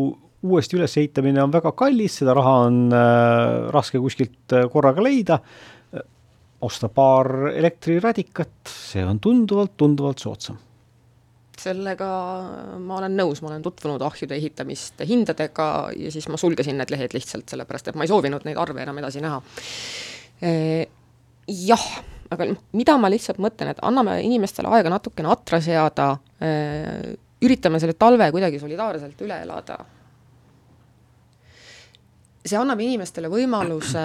uuesti 0.49 0.79
ülesehitamine 0.79 1.43
on 1.43 1.53
väga 1.53 1.75
kallis, 1.77 2.20
seda 2.20 2.37
raha 2.39 2.55
on 2.68 2.87
äh, 2.95 3.66
raske 3.75 4.01
kuskilt 4.01 4.57
äh, 4.57 4.68
korraga 4.72 5.05
leida, 5.05 5.43
osta 6.64 6.89
paar 6.91 7.53
elektriradikat, 7.53 8.72
see 8.72 9.05
on 9.07 9.20
tunduvalt, 9.22 9.77
tunduvalt 9.79 10.25
soodsam. 10.25 10.57
Sellega 11.59 12.09
ma 12.79 12.99
olen 13.01 13.16
nõus, 13.18 13.41
ma 13.43 13.51
olen 13.51 13.62
tutvunud 13.62 14.03
ahjude 14.07 14.37
ehitamiste 14.37 15.07
hindadega 15.07 15.66
ja 15.99 16.11
siis 16.14 16.29
ma 16.31 16.39
sulgesin 16.39 16.79
need 16.79 16.93
lehed 16.95 17.14
lihtsalt 17.14 17.51
sellepärast, 17.51 17.91
et 17.91 17.99
ma 17.99 18.07
ei 18.07 18.11
soovinud 18.11 18.47
neid 18.47 18.59
arve 18.62 18.85
enam 18.85 18.99
edasi 19.03 19.22
näha 19.22 19.41
jah, 20.41 21.86
aga 22.30 22.49
mida 22.76 22.97
ma 23.01 23.11
lihtsalt 23.11 23.41
mõtlen, 23.43 23.72
et 23.72 23.82
anname 23.82 24.18
inimestele 24.26 24.70
aega 24.70 24.93
natukene 24.93 25.30
atra 25.32 25.61
seada, 25.64 26.11
üritame 27.45 27.80
selle 27.82 27.97
talve 27.99 28.30
kuidagi 28.34 28.61
solidaarselt 28.62 29.22
üle 29.26 29.41
elada. 29.45 29.78
see 32.49 32.57
annab 32.57 32.80
inimestele 32.80 33.28
võimaluse 33.28 34.03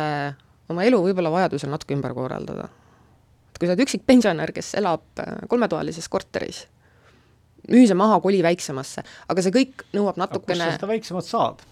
oma 0.73 0.83
elu 0.83 0.97
võib-olla 1.05 1.31
vajadusel 1.31 1.71
natuke 1.71 1.95
ümber 1.95 2.13
korraldada. 2.17 2.69
et 3.51 3.59
kui 3.59 3.67
sa 3.67 3.75
oled 3.75 3.85
üksik 3.85 4.05
pensionär, 4.05 4.51
kes 4.51 4.73
elab 4.79 5.21
kolmetoalises 5.49 6.09
korteris, 6.09 6.65
müü 7.69 7.85
see 7.87 7.97
maha, 7.97 8.19
koli 8.23 8.41
väiksemasse, 8.43 9.03
aga 9.29 9.45
see 9.45 9.55
kõik 9.55 9.85
nõuab 9.93 10.19
natukene 10.19 10.57
kust 10.57 10.65
sa 10.65 10.79
seda 10.79 10.91
väiksemat 10.91 11.29
saad? 11.29 11.63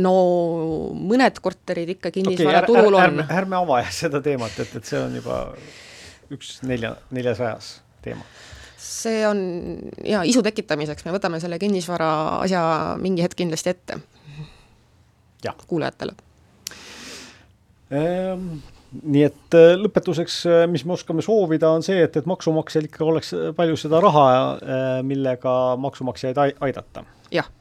No 0.00 0.14
mõned 0.96 1.38
korterid 1.44 1.90
ikka 1.96 2.12
kinnisvaraturul 2.14 2.94
okay, 2.94 3.10
on. 3.10 3.24
ärme, 3.26 3.58
ava 3.60 3.82
seda 3.92 4.22
teemat, 4.24 4.54
et, 4.62 4.72
et 4.78 4.88
see 4.88 5.00
on 5.00 5.18
juba 5.18 5.42
üks 6.32 6.56
nelja, 6.64 6.94
neljasajas 7.12 7.74
teema. 8.04 8.24
see 8.80 9.22
on 9.28 9.42
ja 10.06 10.24
isu 10.28 10.42
tekitamiseks, 10.46 11.04
me 11.04 11.14
võtame 11.14 11.40
selle 11.42 11.60
kinnisvara 11.60 12.10
asja 12.40 12.64
mingi 13.02 13.24
hetk 13.24 13.42
kindlasti 13.42 13.74
ette. 13.74 14.00
kuulajatele 15.66 16.16
ehm,. 17.92 18.52
nii 19.02 19.24
et 19.28 19.56
äh, 19.58 19.74
lõpetuseks, 19.80 20.42
äh, 20.48 20.66
mis 20.68 20.86
me 20.88 20.96
oskame 20.96 21.24
soovida, 21.24 21.68
on 21.68 21.84
see, 21.84 22.00
et, 22.00 22.16
et 22.16 22.28
maksumaksjal 22.28 22.88
ikka 22.88 23.04
oleks 23.04 23.34
palju 23.56 23.76
seda 23.80 24.00
raha, 24.00 24.28
äh, 24.56 24.94
millega 25.04 25.76
maksumaksjaid 25.80 26.40
aidata. 26.40 27.04
jah 27.32 27.52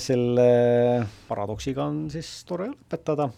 selle 0.00 1.06
paradoksiga 1.28 1.84
on 1.84 2.04
siis 2.12 2.28
tore 2.48 2.70
lõpetada. 2.72 3.28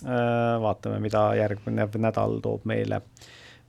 Äh, 0.00 0.56
vaatame, 0.62 1.00
mida 1.00 1.26
järgmine 1.36 1.88
nädal 2.00 2.38
toob 2.40 2.64
meile 2.68 3.02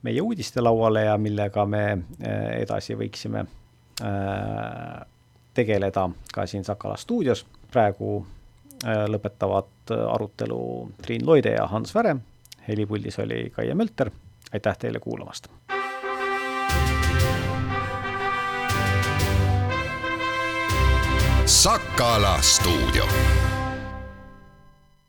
meie 0.02 0.22
uudistelauale 0.24 1.04
ja 1.04 1.18
millega 1.20 1.66
me 1.68 1.82
äh, 1.92 2.46
edasi 2.62 2.96
võiksime 2.98 3.44
äh, 3.44 5.02
tegeleda 5.54 6.08
ka 6.32 6.46
siin 6.46 6.64
Sakala 6.64 6.96
stuudios. 6.96 7.46
praegu 7.72 8.26
lõpetavad 8.82 9.92
arutelu 10.10 10.90
Triin 11.02 11.26
Loide 11.26 11.52
ja 11.54 11.66
Hans 11.66 11.94
Väre. 11.94 12.16
helipuldis 12.68 13.18
oli 13.18 13.50
Kaie 13.50 13.74
Mölter. 13.74 14.10
aitäh 14.52 14.78
teile 14.78 14.98
kuulamast 14.98 15.48
Sakala 21.52 22.40
stuudio 22.42 23.04